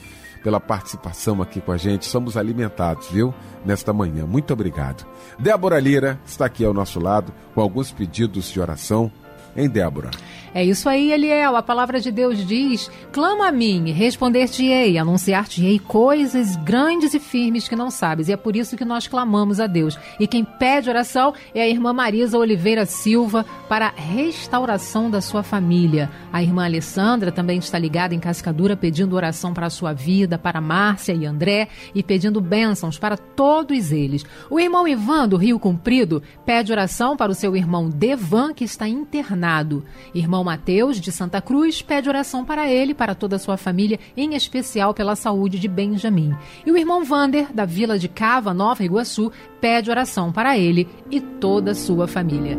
pela 0.42 0.60
participação 0.60 1.42
aqui 1.42 1.60
com 1.60 1.72
a 1.74 1.78
gente. 1.78 2.06
Somos 2.06 2.38
alimentados, 2.38 3.10
viu? 3.10 3.34
Nesta 3.66 3.92
manhã. 3.92 4.26
Muito 4.26 4.54
obrigado. 4.54 5.06
Débora 5.38 5.80
Lira 5.80 6.20
está 6.26 6.46
aqui 6.46 6.64
ao 6.64 6.74
nosso 6.74 7.00
lado 7.00 7.34
com 7.54 7.60
alguns 7.60 7.92
pedidos 7.92 8.50
de 8.50 8.60
oração. 8.60 9.12
Em 9.56 9.70
Débora? 9.70 10.12
É 10.56 10.64
isso 10.64 10.88
aí, 10.88 11.12
Eliel. 11.12 11.56
A 11.56 11.64
palavra 11.64 12.00
de 12.00 12.12
Deus 12.12 12.46
diz: 12.46 12.90
Clama 13.12 13.48
a 13.48 13.52
mim, 13.52 13.92
responder-te-ei, 13.92 15.00
anunciar-te-ei 15.00 15.80
coisas 15.80 16.56
grandes 16.58 17.16
e 17.16 17.20
firmes 17.20 17.68
que 17.68 17.76
não 17.76 17.90
sabes. 17.90 18.30
E 18.30 18.34
é 18.34 18.38
por 18.38 18.56
isso 18.56 18.78
que 18.78 18.86
nós 18.86 19.08
clamamos 19.08 19.60
a 19.60 19.66
Deus. 19.66 19.98
E 20.20 20.28
quem 20.28 20.44
pede 20.44 20.92
oração 20.92 21.34
é 21.56 21.64
a 21.64 21.68
irmã 21.68 21.92
Marisa 21.92 22.38
Oliveira 22.38 22.86
Silva 22.86 23.44
para 23.68 23.88
a 23.88 23.94
restauração 24.00 25.10
da 25.10 25.22
sua 25.22 25.42
família. 25.42 26.12
A 26.32 26.44
irmã 26.44 26.66
Alessandra 26.66 27.32
também 27.32 27.58
está 27.58 27.80
ligada 27.80 28.14
em 28.14 28.20
Cascadura 28.20 28.78
pedindo 28.78 29.16
oração 29.16 29.56
para 29.56 29.66
a 29.66 29.72
sua 29.72 29.92
vida, 29.92 30.38
para 30.38 30.62
Márcia 30.62 31.14
e 31.14 31.26
André 31.26 31.68
e 31.96 32.04
pedindo 32.04 32.40
bênçãos 32.40 33.00
para 33.00 33.18
todos 33.18 33.92
eles. 33.92 34.24
O 34.52 34.60
irmão 34.60 34.88
Ivan 34.88 35.28
do 35.28 35.38
Rio 35.38 35.58
Comprido 35.58 36.22
pede 36.46 36.72
oração 36.72 37.18
para 37.18 37.32
o 37.32 37.36
seu 37.36 37.56
irmão 37.56 37.90
Devan 37.90 38.54
que 38.54 38.64
está 38.64 38.88
internado. 38.88 39.43
Irmão 39.44 40.34
irmão 40.34 40.44
Mateus, 40.44 41.00
de 41.00 41.12
Santa 41.12 41.40
Cruz, 41.40 41.82
pede 41.82 42.10
oração 42.10 42.44
para 42.44 42.68
ele 42.68 42.94
para 42.94 43.14
toda 43.14 43.36
a 43.36 43.40
sua 43.40 43.56
família, 43.56 44.00
em 44.18 44.34
especial 44.34 44.94
pela 44.94 45.16
saúde 45.16 45.60
de 45.60 45.68
Benjamin. 45.68 46.34
E 46.66 46.72
o 46.72 46.78
irmão 46.78 47.04
Vander, 47.04 47.54
da 47.54 47.66
vila 47.66 48.00
de 48.00 48.08
Cava, 48.08 48.54
Nova 48.54 48.84
Iguaçu, 48.84 49.32
pede 49.62 49.92
oração 49.92 50.32
para 50.32 50.58
ele 50.58 50.88
e 51.12 51.22
toda 51.22 51.72
a 51.72 51.76
sua 51.76 52.08
família. 52.08 52.58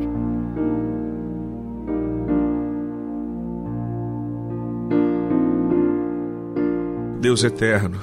Deus 7.20 7.42
eterno, 7.42 8.00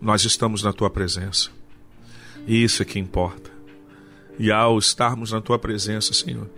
nós 0.00 0.24
estamos 0.24 0.62
na 0.62 0.72
tua 0.72 0.90
presença. 0.90 1.50
E 2.46 2.62
isso 2.62 2.82
é 2.82 2.84
que 2.84 2.98
importa. 2.98 3.50
E 4.38 4.52
ao 4.52 4.78
estarmos 4.78 5.32
na 5.32 5.40
tua 5.40 5.58
presença, 5.58 6.14
Senhor, 6.14 6.48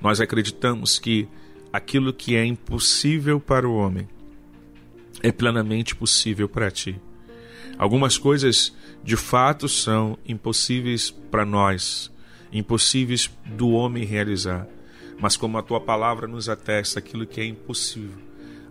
nós 0.00 0.20
acreditamos 0.20 0.98
que 0.98 1.28
aquilo 1.72 2.12
que 2.12 2.36
é 2.36 2.44
impossível 2.44 3.38
para 3.38 3.68
o 3.68 3.76
homem 3.76 4.08
é 5.22 5.30
plenamente 5.30 5.94
possível 5.94 6.48
para 6.48 6.70
ti. 6.70 7.00
Algumas 7.78 8.18
coisas 8.18 8.74
de 9.02 9.16
fato 9.16 9.68
são 9.68 10.18
impossíveis 10.26 11.10
para 11.10 11.44
nós, 11.44 12.10
impossíveis 12.52 13.30
do 13.46 13.70
homem 13.70 14.04
realizar. 14.04 14.66
Mas 15.18 15.36
como 15.36 15.58
a 15.58 15.62
tua 15.62 15.80
palavra 15.80 16.26
nos 16.26 16.48
atesta, 16.48 16.98
aquilo 16.98 17.26
que 17.26 17.40
é 17.40 17.44
impossível, 17.44 18.18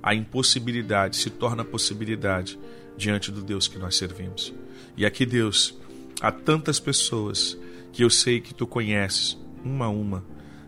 a 0.01 0.15
impossibilidade 0.15 1.17
se 1.17 1.30
torna 1.30 1.63
possibilidade 1.63 2.59
diante 2.97 3.32
do 3.32 3.41
Deus 3.41 3.67
que 3.67 3.77
nós 3.77 3.95
servimos. 3.95 4.53
E 4.97 5.05
aqui, 5.05 5.25
Deus, 5.25 5.77
há 6.21 6.32
tantas 6.32 6.80
pessoas 6.80 7.57
que 7.91 8.03
eu 8.03 8.09
sei 8.09 8.41
que 8.41 8.53
tu 8.53 8.65
conheces, 8.65 9.38
uma 9.63 9.86
a 9.86 9.89
uma, 9.89 10.23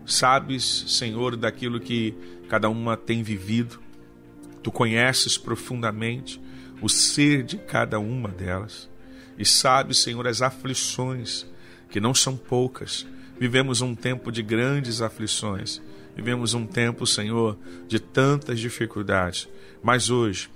Sabes, 0.05 0.85
Senhor, 0.87 1.35
daquilo 1.35 1.79
que 1.79 2.13
cada 2.49 2.69
uma 2.69 2.97
tem 2.97 3.23
vivido. 3.23 3.79
Tu 4.61 4.71
conheces 4.71 5.37
profundamente 5.37 6.39
o 6.81 6.89
ser 6.89 7.43
de 7.43 7.57
cada 7.57 7.99
uma 7.99 8.29
delas. 8.29 8.89
E 9.37 9.45
sabes, 9.45 9.99
Senhor, 9.99 10.27
as 10.27 10.41
aflições, 10.41 11.45
que 11.89 11.99
não 11.99 12.13
são 12.13 12.35
poucas. 12.35 13.05
Vivemos 13.39 13.81
um 13.81 13.95
tempo 13.95 14.31
de 14.31 14.41
grandes 14.41 15.01
aflições. 15.01 15.81
Vivemos 16.15 16.53
um 16.53 16.65
tempo, 16.65 17.07
Senhor, 17.07 17.57
de 17.87 17.99
tantas 17.99 18.59
dificuldades. 18.59 19.47
Mas 19.81 20.09
hoje, 20.09 20.49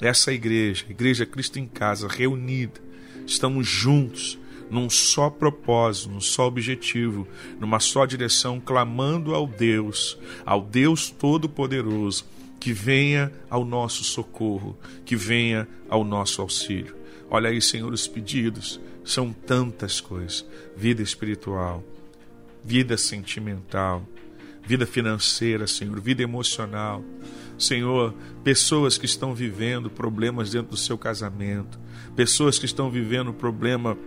essa 0.00 0.32
igreja, 0.32 0.84
Igreja 0.88 1.26
Cristo 1.26 1.58
em 1.58 1.66
Casa, 1.66 2.08
reunida, 2.08 2.80
estamos 3.26 3.68
juntos 3.68 4.38
num 4.72 4.88
só 4.88 5.28
propósito, 5.28 6.08
num 6.08 6.20
só 6.20 6.46
objetivo, 6.46 7.28
numa 7.60 7.78
só 7.78 8.06
direção, 8.06 8.58
clamando 8.58 9.34
ao 9.34 9.46
Deus, 9.46 10.18
ao 10.46 10.62
Deus 10.62 11.10
Todo-Poderoso, 11.10 12.24
que 12.58 12.72
venha 12.72 13.30
ao 13.50 13.66
nosso 13.66 14.02
socorro, 14.02 14.74
que 15.04 15.14
venha 15.14 15.68
ao 15.90 16.02
nosso 16.02 16.40
auxílio. 16.40 16.96
Olha 17.28 17.50
aí, 17.50 17.60
Senhor, 17.60 17.92
os 17.92 18.08
pedidos 18.08 18.80
são 19.04 19.30
tantas 19.30 20.00
coisas: 20.00 20.42
vida 20.74 21.02
espiritual, 21.02 21.84
vida 22.64 22.96
sentimental, 22.96 24.02
vida 24.62 24.86
financeira, 24.86 25.66
Senhor, 25.66 26.00
vida 26.00 26.22
emocional. 26.22 27.04
Senhor, 27.58 28.14
pessoas 28.42 28.96
que 28.96 29.04
estão 29.04 29.34
vivendo 29.34 29.90
problemas 29.90 30.50
dentro 30.50 30.70
do 30.70 30.76
seu 30.78 30.96
casamento, 30.96 31.78
pessoas 32.16 32.58
que 32.58 32.64
estão 32.64 32.90
vivendo 32.90 33.34
problema 33.34 33.98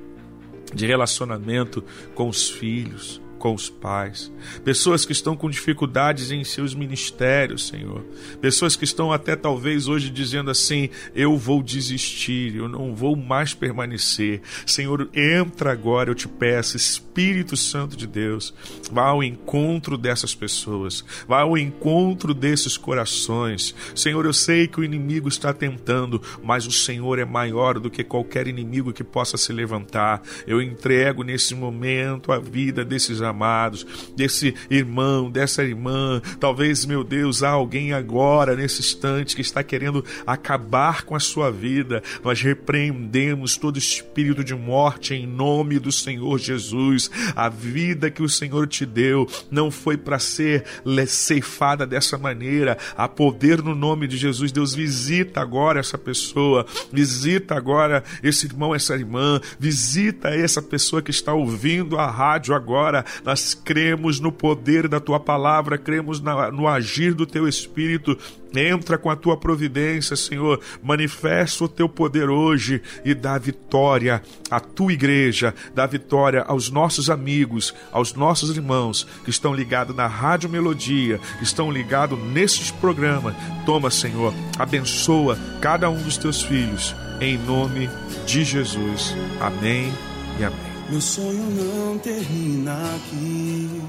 de 0.74 0.86
relacionamento 0.86 1.84
com 2.13 2.28
os 2.28 2.49
filhos, 2.49 3.22
com 3.46 3.54
os 3.54 3.70
pais, 3.70 4.32
pessoas 4.64 5.06
que 5.06 5.12
estão 5.12 5.38
com 5.38 5.52
dificuldades 5.52 6.32
em 6.32 6.43
seus 6.43 6.74
ministérios, 6.74 7.68
Senhor, 7.68 8.04
pessoas 8.41 8.76
que 8.76 8.84
estão 8.84 9.14
até 9.14 9.36
talvez 9.36 9.88
hoje 9.88 10.10
dizendo 10.10 10.50
assim: 10.50 10.89
eu 11.14 11.38
vou 11.38 11.62
desistir, 11.62 12.56
eu 12.56 12.68
não 12.68 12.96
vou 12.96 13.16
mais 13.16 13.54
permanecer. 13.54 14.41
Senhor, 14.66 15.08
entra 15.14 15.72
agora, 15.72 16.10
eu 16.10 16.16
te 16.16 16.28
peço, 16.28 16.76
Espírito 16.76 17.56
Santo 17.56 17.96
de 17.96 18.08
Deus, 18.08 18.52
vá 18.91 19.10
ao 19.10 19.24
encontro 19.24 19.96
dessas 19.96 20.34
pessoas, 20.34 21.06
vá 21.28 21.41
ao 21.41 21.56
encontro 21.56 22.34
desses 22.34 22.78
corações. 22.78 23.76
Senhor, 23.93 24.26
eu 24.26 24.34
sei 24.34 24.68
que 24.68 24.80
o 24.80 24.84
inimigo 24.84 25.28
está 25.28 25.54
tentando, 25.54 26.20
mas 26.43 26.66
o 26.66 26.72
Senhor 26.72 27.20
é 27.20 27.26
maior 27.26 27.80
do 27.80 27.91
que 27.91 28.04
qualquer 28.04 28.48
inimigo 28.48 28.91
que 28.91 29.04
possa 29.04 29.38
se 29.38 29.54
levantar. 29.54 30.24
Eu 30.48 30.60
entrego 30.60 31.22
nesse 31.22 31.54
momento 31.54 32.32
a 32.32 32.39
vida 32.39 32.84
desses 32.84 33.22
amados 33.22 33.35
amados, 33.36 33.86
desse 34.16 34.56
irmão, 34.70 35.30
dessa 35.30 35.62
irmã. 35.62 36.22
Talvez, 36.40 36.86
meu 36.86 37.04
Deus, 37.04 37.44
há 37.44 37.50
alguém 37.50 37.92
agora, 37.92 38.56
nesse 38.56 38.80
instante, 38.80 39.36
que 39.36 39.42
está 39.42 39.62
querendo 39.62 40.04
acabar 40.26 41.04
com 41.04 41.16
a 41.16 41.20
sua 41.20 41.52
vida. 41.52 42.02
Nós 42.24 42.42
repreendemos 42.42 43.58
todo 43.58 43.78
espírito 43.78 44.44
de 44.44 44.56
morte 44.56 45.14
em 45.14 45.28
nome 45.28 45.80
do 45.80 45.92
Senhor 45.92 46.40
Jesus. 46.40 47.12
A 47.36 47.50
vida 47.50 48.10
que 48.10 48.24
o 48.24 48.30
Senhor 48.30 48.68
te 48.68 48.86
deu 48.86 49.28
não 49.52 49.70
foi 49.70 49.98
para 49.98 50.18
ser 50.18 50.64
ceifada 51.08 51.86
dessa 51.86 52.18
maneira. 52.18 52.78
Há 52.96 53.08
poder 53.08 53.62
no 53.62 53.76
nome 53.76 54.08
de 54.08 54.18
Jesus. 54.18 54.52
Deus 54.52 54.74
visita 54.74 55.42
agora 55.42 55.80
essa 55.80 55.98
pessoa, 55.98 56.66
visita 56.92 57.56
agora 57.56 58.04
esse 58.24 58.46
irmão, 58.46 58.74
essa 58.74 58.96
irmã, 58.96 59.42
visita 59.60 60.30
essa 60.30 60.62
pessoa 60.62 61.02
que 61.02 61.12
está 61.12 61.34
ouvindo 61.34 61.98
a 61.98 62.10
rádio 62.10 62.54
agora, 62.54 63.06
nós 63.26 63.55
cremos 63.55 64.19
no 64.19 64.32
poder 64.32 64.88
da 64.88 64.99
tua 64.99 65.19
palavra, 65.19 65.80
cremos 65.80 66.21
no 66.53 66.67
agir 66.67 67.15
do 67.15 67.26
teu 67.26 67.47
espírito. 67.47 68.15
Entra 68.55 68.99
com 68.99 69.09
a 69.09 69.15
tua 69.15 69.36
providência, 69.36 70.15
Senhor. 70.15 70.61
Manifesta 70.82 71.63
o 71.63 71.67
teu 71.67 71.89
poder 71.89 72.30
hoje 72.30 72.84
e 73.03 73.15
dá 73.15 73.38
vitória 73.39 74.21
à 74.49 74.59
tua 74.59 74.93
igreja, 74.93 75.55
dá 75.73 75.88
vitória 75.88 76.43
aos 76.43 76.69
nossos 76.69 77.09
amigos, 77.09 77.73
aos 77.91 78.13
nossos 78.13 78.55
irmãos 78.55 79.07
que 79.23 79.32
estão 79.32 79.55
ligados 79.55 79.95
na 79.95 80.05
Rádio 80.05 80.47
Melodia, 80.47 81.19
que 81.39 81.43
estão 81.43 81.71
ligados 81.71 82.19
nesses 82.19 82.69
programas. 82.69 83.36
Toma, 83.65 83.89
Senhor, 83.89 84.36
abençoa 84.59 85.36
cada 85.59 85.89
um 85.89 86.01
dos 86.03 86.15
teus 86.15 86.43
filhos, 86.43 86.95
em 87.19 87.39
nome 87.39 87.89
de 88.28 88.43
Jesus. 88.43 89.15
Amém 89.41 89.91
e 90.39 90.43
amém. 90.43 90.64
Meu 90.88 91.02
sonho 91.02 91.50
não 91.50 91.98
termina 91.98 92.96
aqui. 92.96 93.82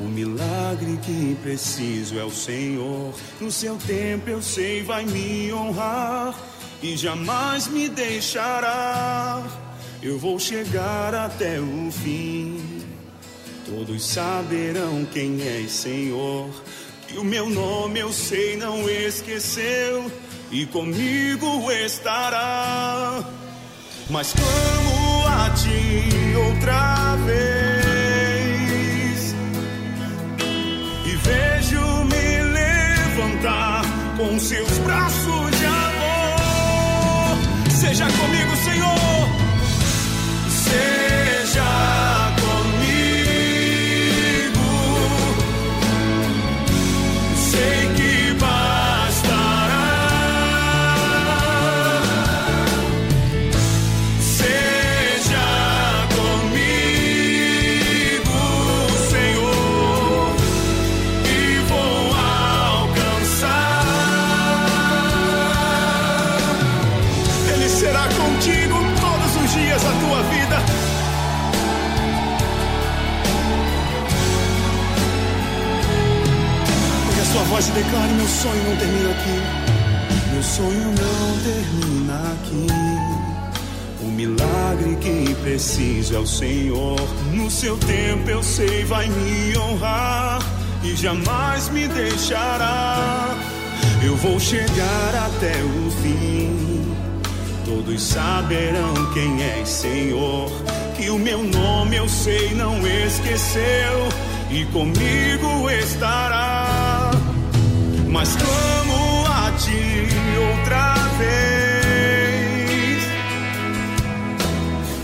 O 0.00 0.04
milagre 0.04 0.98
que 0.98 1.36
preciso 1.40 2.18
é 2.18 2.24
o 2.24 2.30
Senhor. 2.30 3.14
No 3.40 3.50
seu 3.50 3.76
tempo 3.76 4.28
eu 4.28 4.42
sei 4.42 4.82
vai 4.82 5.06
me 5.06 5.52
honrar 5.52 6.34
e 6.82 6.96
jamais 6.96 7.68
me 7.68 7.88
deixará. 7.88 9.42
Eu 10.02 10.18
vou 10.18 10.38
chegar 10.38 11.14
até 11.14 11.60
o 11.60 11.90
fim. 11.92 12.60
Todos 13.64 14.04
saberão 14.04 15.06
quem 15.12 15.40
é 15.42 15.64
Senhor. 15.68 16.50
Que 17.06 17.18
o 17.18 17.24
meu 17.24 17.48
nome 17.48 18.00
eu 18.00 18.12
sei 18.12 18.56
não 18.56 18.90
esqueceu 18.90 20.10
e 20.50 20.66
comigo 20.66 21.70
estará. 21.70 23.24
Mas 24.10 24.32
como 24.32 25.05
ti 25.50 26.34
outra 26.36 27.16
vez. 27.24 27.36
E 31.04 31.16
vejo 31.16 32.04
me 32.04 32.42
levantar 32.42 33.84
com 34.16 34.38
seus 34.38 34.78
braços 34.78 35.25
voz 77.76 77.84
declare: 77.84 78.12
meu 78.14 78.28
sonho 78.28 78.64
não 78.64 78.76
termina 78.76 79.10
aqui. 79.10 79.66
Meu 80.32 80.42
sonho 80.42 80.94
não 80.94 81.38
termina 81.44 82.32
aqui. 82.32 82.66
O 84.02 84.06
milagre 84.06 84.96
que 84.96 85.34
preciso 85.42 86.14
é 86.14 86.18
o 86.18 86.26
Senhor. 86.26 87.00
No 87.32 87.50
seu 87.50 87.76
tempo 87.78 88.30
eu 88.30 88.42
sei 88.42 88.84
vai 88.84 89.08
me 89.08 89.56
honrar 89.58 90.40
e 90.82 90.94
jamais 90.94 91.68
me 91.70 91.86
deixará. 91.88 93.34
Eu 94.02 94.16
vou 94.16 94.38
chegar 94.38 95.14
até 95.26 95.54
o 95.62 95.90
fim. 96.02 96.94
Todos 97.64 98.02
saberão 98.02 99.12
quem 99.12 99.42
é 99.42 99.64
Senhor. 99.64 100.50
Que 100.96 101.10
o 101.10 101.18
meu 101.18 101.42
nome 101.42 101.96
eu 101.96 102.08
sei 102.08 102.54
não 102.54 102.86
esqueceu 102.86 104.08
e 104.50 104.64
comigo 104.66 105.68
estará 105.70 106.45
mas 108.16 108.34
clamo 108.34 109.26
a 109.26 109.52
ti 109.58 110.08
outra 110.48 110.94
vez 111.18 113.02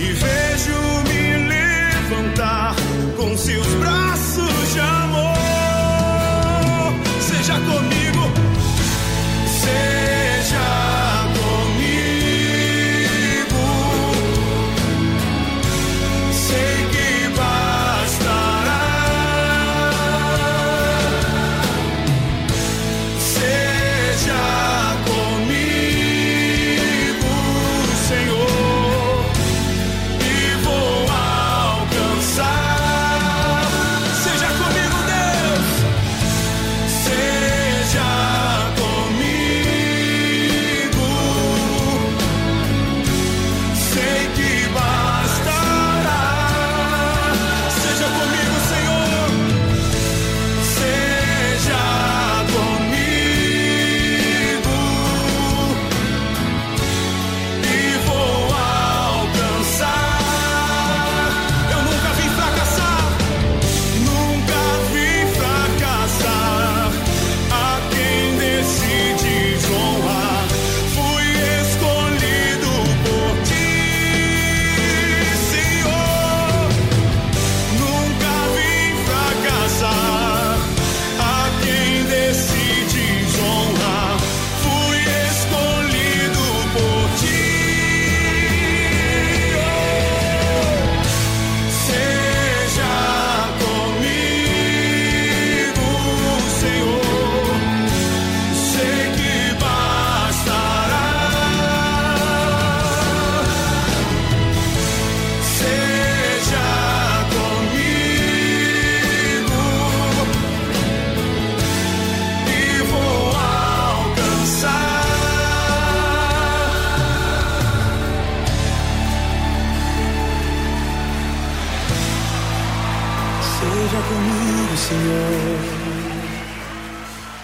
e 0.00 0.12
vejo-me 0.14 1.46
levantar 1.46 2.74
com 3.18 3.36
seus 3.36 3.66
braços 3.74 4.72
de 4.72 4.80
amor. 4.80 5.21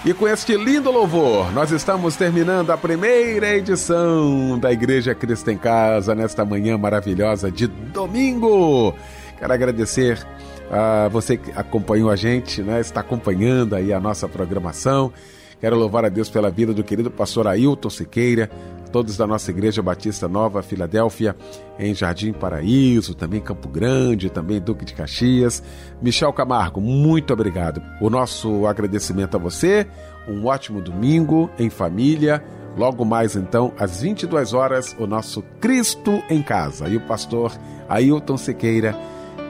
E 0.08 0.14
com 0.14 0.26
este 0.26 0.56
lindo 0.56 0.90
louvor, 0.90 1.52
nós 1.52 1.70
estamos 1.70 2.16
terminando 2.16 2.70
a 2.70 2.78
primeira 2.78 3.54
edição 3.54 4.58
da 4.58 4.72
Igreja 4.72 5.14
Cristo 5.14 5.50
em 5.50 5.58
Casa 5.58 6.14
nesta 6.14 6.46
manhã 6.46 6.78
maravilhosa 6.78 7.50
de 7.50 7.66
domingo. 7.66 8.94
Quero 9.38 9.52
agradecer 9.52 10.26
a 10.70 11.08
você 11.08 11.36
que 11.36 11.50
acompanhou 11.54 12.08
a 12.08 12.16
gente, 12.16 12.62
né? 12.62 12.80
Está 12.80 13.00
acompanhando 13.00 13.76
aí 13.76 13.92
a 13.92 14.00
nossa 14.00 14.26
programação. 14.26 15.12
Quero 15.60 15.76
louvar 15.76 16.06
a 16.06 16.08
Deus 16.08 16.30
pela 16.30 16.48
vida 16.50 16.72
do 16.72 16.82
querido 16.82 17.10
pastor 17.10 17.46
Ailton 17.46 17.90
Siqueira, 17.90 18.50
todos 18.88 19.16
da 19.16 19.26
nossa 19.26 19.50
Igreja 19.50 19.82
Batista 19.82 20.26
Nova 20.28 20.62
Filadélfia, 20.62 21.36
em 21.78 21.94
Jardim 21.94 22.32
Paraíso, 22.32 23.14
também 23.14 23.40
Campo 23.40 23.68
Grande, 23.68 24.30
também 24.30 24.60
Duque 24.60 24.84
de 24.84 24.94
Caxias. 24.94 25.62
Michel 26.02 26.32
Camargo, 26.32 26.80
muito 26.80 27.32
obrigado. 27.32 27.82
O 28.00 28.10
nosso 28.10 28.66
agradecimento 28.66 29.36
a 29.36 29.40
você, 29.40 29.86
um 30.28 30.46
ótimo 30.46 30.80
domingo 30.80 31.50
em 31.58 31.70
família. 31.70 32.42
Logo 32.76 33.04
mais 33.04 33.34
então, 33.34 33.72
às 33.78 34.02
22 34.02 34.52
horas, 34.52 34.94
o 34.98 35.06
nosso 35.06 35.42
Cristo 35.60 36.22
em 36.30 36.42
Casa. 36.42 36.88
E 36.88 36.96
o 36.96 37.00
pastor 37.00 37.52
Ailton 37.88 38.36
Sequeira 38.36 38.96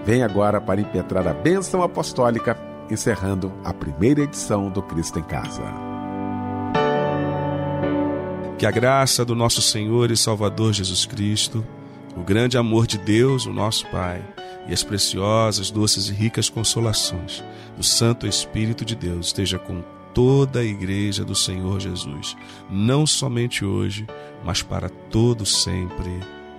vem 0.05 0.23
agora 0.23 0.61
para 0.61 0.81
impetrar 0.81 1.27
a 1.29 1.35
bênção 1.35 1.83
apostólica, 1.83 2.57
encerrando 2.91 3.53
a 3.65 3.75
primeira 3.75 4.23
edição 4.23 4.71
do 4.71 4.83
Cristo 4.83 5.19
em 5.19 5.25
Casa. 5.25 5.88
Que 8.59 8.67
a 8.67 8.73
graça 8.73 9.25
do 9.25 9.37
nosso 9.37 9.63
Senhor 9.63 10.11
e 10.11 10.17
Salvador 10.17 10.73
Jesus 10.73 11.07
Cristo, 11.07 11.65
o 12.17 12.25
grande 12.25 12.59
amor 12.59 12.89
de 12.89 12.99
Deus, 12.99 13.47
o 13.47 13.53
nosso 13.53 13.87
Pai, 13.87 14.21
e 14.67 14.75
as 14.75 14.83
preciosas, 14.83 15.71
doces 15.71 16.09
e 16.09 16.13
ricas 16.13 16.51
consolações 16.51 17.45
do 17.77 17.85
Santo 17.85 18.27
Espírito 18.27 18.85
de 18.85 18.97
Deus 18.97 19.27
esteja 19.27 19.61
com 19.61 19.81
toda 20.13 20.59
a 20.59 20.65
igreja 20.65 21.25
do 21.25 21.37
Senhor 21.37 21.79
Jesus, 21.79 22.37
não 22.69 23.07
somente 23.07 23.65
hoje, 23.65 24.05
mas 24.45 24.61
para 24.61 24.89
todo 24.89 25.47
sempre. 25.47 26.19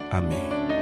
Amém. 0.10 0.79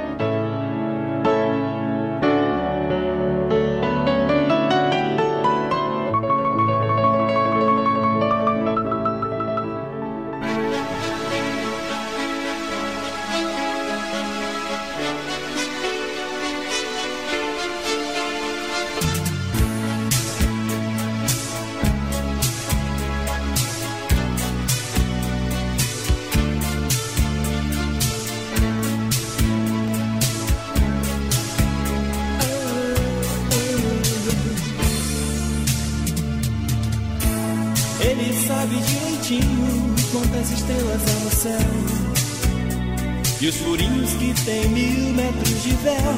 E 43.48 43.50
os 43.50 43.56
furinhos 43.56 44.12
que 44.12 44.34
tem 44.44 44.68
mil 44.68 45.14
metros 45.14 45.62
de 45.62 45.70
véu. 45.76 46.14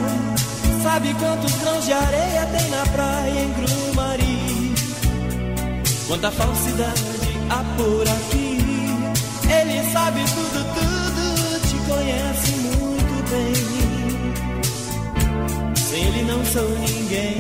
Sabe 0.83 1.15
quantos 1.15 1.55
grãos 1.59 1.85
de 1.85 1.93
areia 1.93 2.45
tem 2.47 2.69
na 2.71 2.85
praia 2.87 3.41
em 3.41 3.53
Grumari? 3.53 4.75
Quanta 6.09 6.33
falsidade 6.33 7.05
há 7.49 7.63
por 7.77 8.03
aqui. 8.03 8.59
Ele 9.49 9.93
sabe 9.93 10.25
tudo, 10.25 10.65
tudo, 10.75 11.61
te 11.69 11.77
conhece 11.89 12.51
muito 12.81 13.15
bem. 13.31 13.55
Sem 15.77 16.03
ele 16.03 16.23
não 16.25 16.45
sou 16.47 16.69
ninguém. 16.81 17.37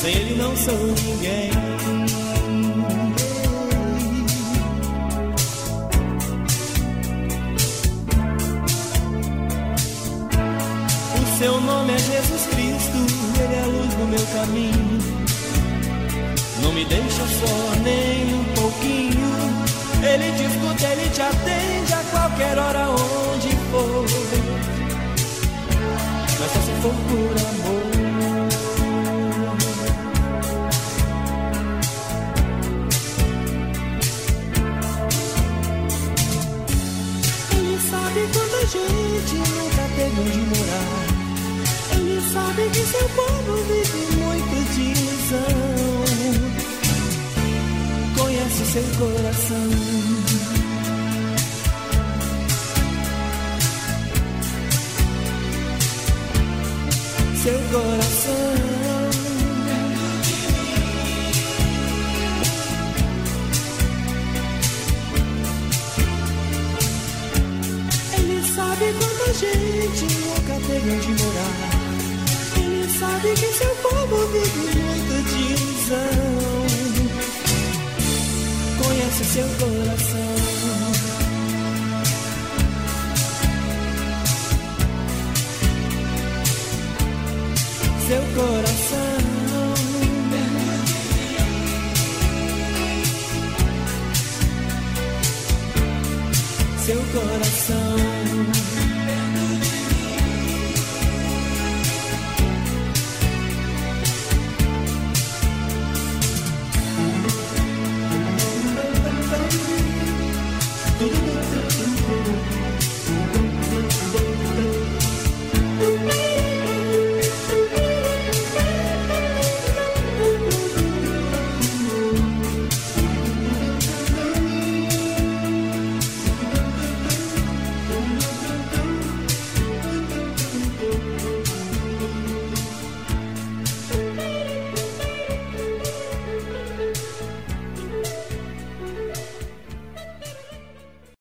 Sem 0.00 0.14
ele 0.14 0.36
não 0.36 0.56
sou 0.56 0.86
ninguém. 1.04 1.75
Deixa 17.16 17.46
só 17.46 17.80
nem 17.82 18.34
um 18.34 18.44
pouquinho. 18.54 19.66
Ele 20.02 20.32
te 20.36 20.44
escuta, 20.44 20.86
ele 20.86 21.10
te 21.10 21.22
atende 21.22 21.92
a 21.92 22.02
qualquer 22.10 22.58
hora, 22.58 22.90
onde 22.90 23.48
for. 23.70 24.04
Mas 26.38 26.52
só 26.52 26.60
se 26.60 26.72
for 26.82 26.94
por 27.08 27.36
amor. 27.48 27.96
gente 38.68 39.36
nunca 39.36 39.82
teve 39.94 40.20
onde 40.20 40.40
morar. 40.40 41.16
Ele 41.92 42.20
sabe 42.32 42.68
que 42.70 42.80
seu 42.80 43.08
povo 43.10 43.54
vive 43.68 44.16
seu 48.76 48.82
coração. 48.98 49.70
Seu 57.42 57.58
coração. 57.72 58.76
gente 69.36 70.06
nunca 70.20 70.54
teve 70.66 70.90
onde 70.90 71.22
morar. 71.22 71.56
Ele 72.56 72.88
sabe 72.98 73.28
que 73.34 73.52
seu 73.52 73.74
povo 73.76 74.26
vive 74.28 74.78
muito 74.78 75.14
de 75.28 75.40
ilusão. 75.52 76.25
Seu 79.24 79.42
coração. 79.48 80.36
Seu 88.06 88.22
coração. 88.34 88.75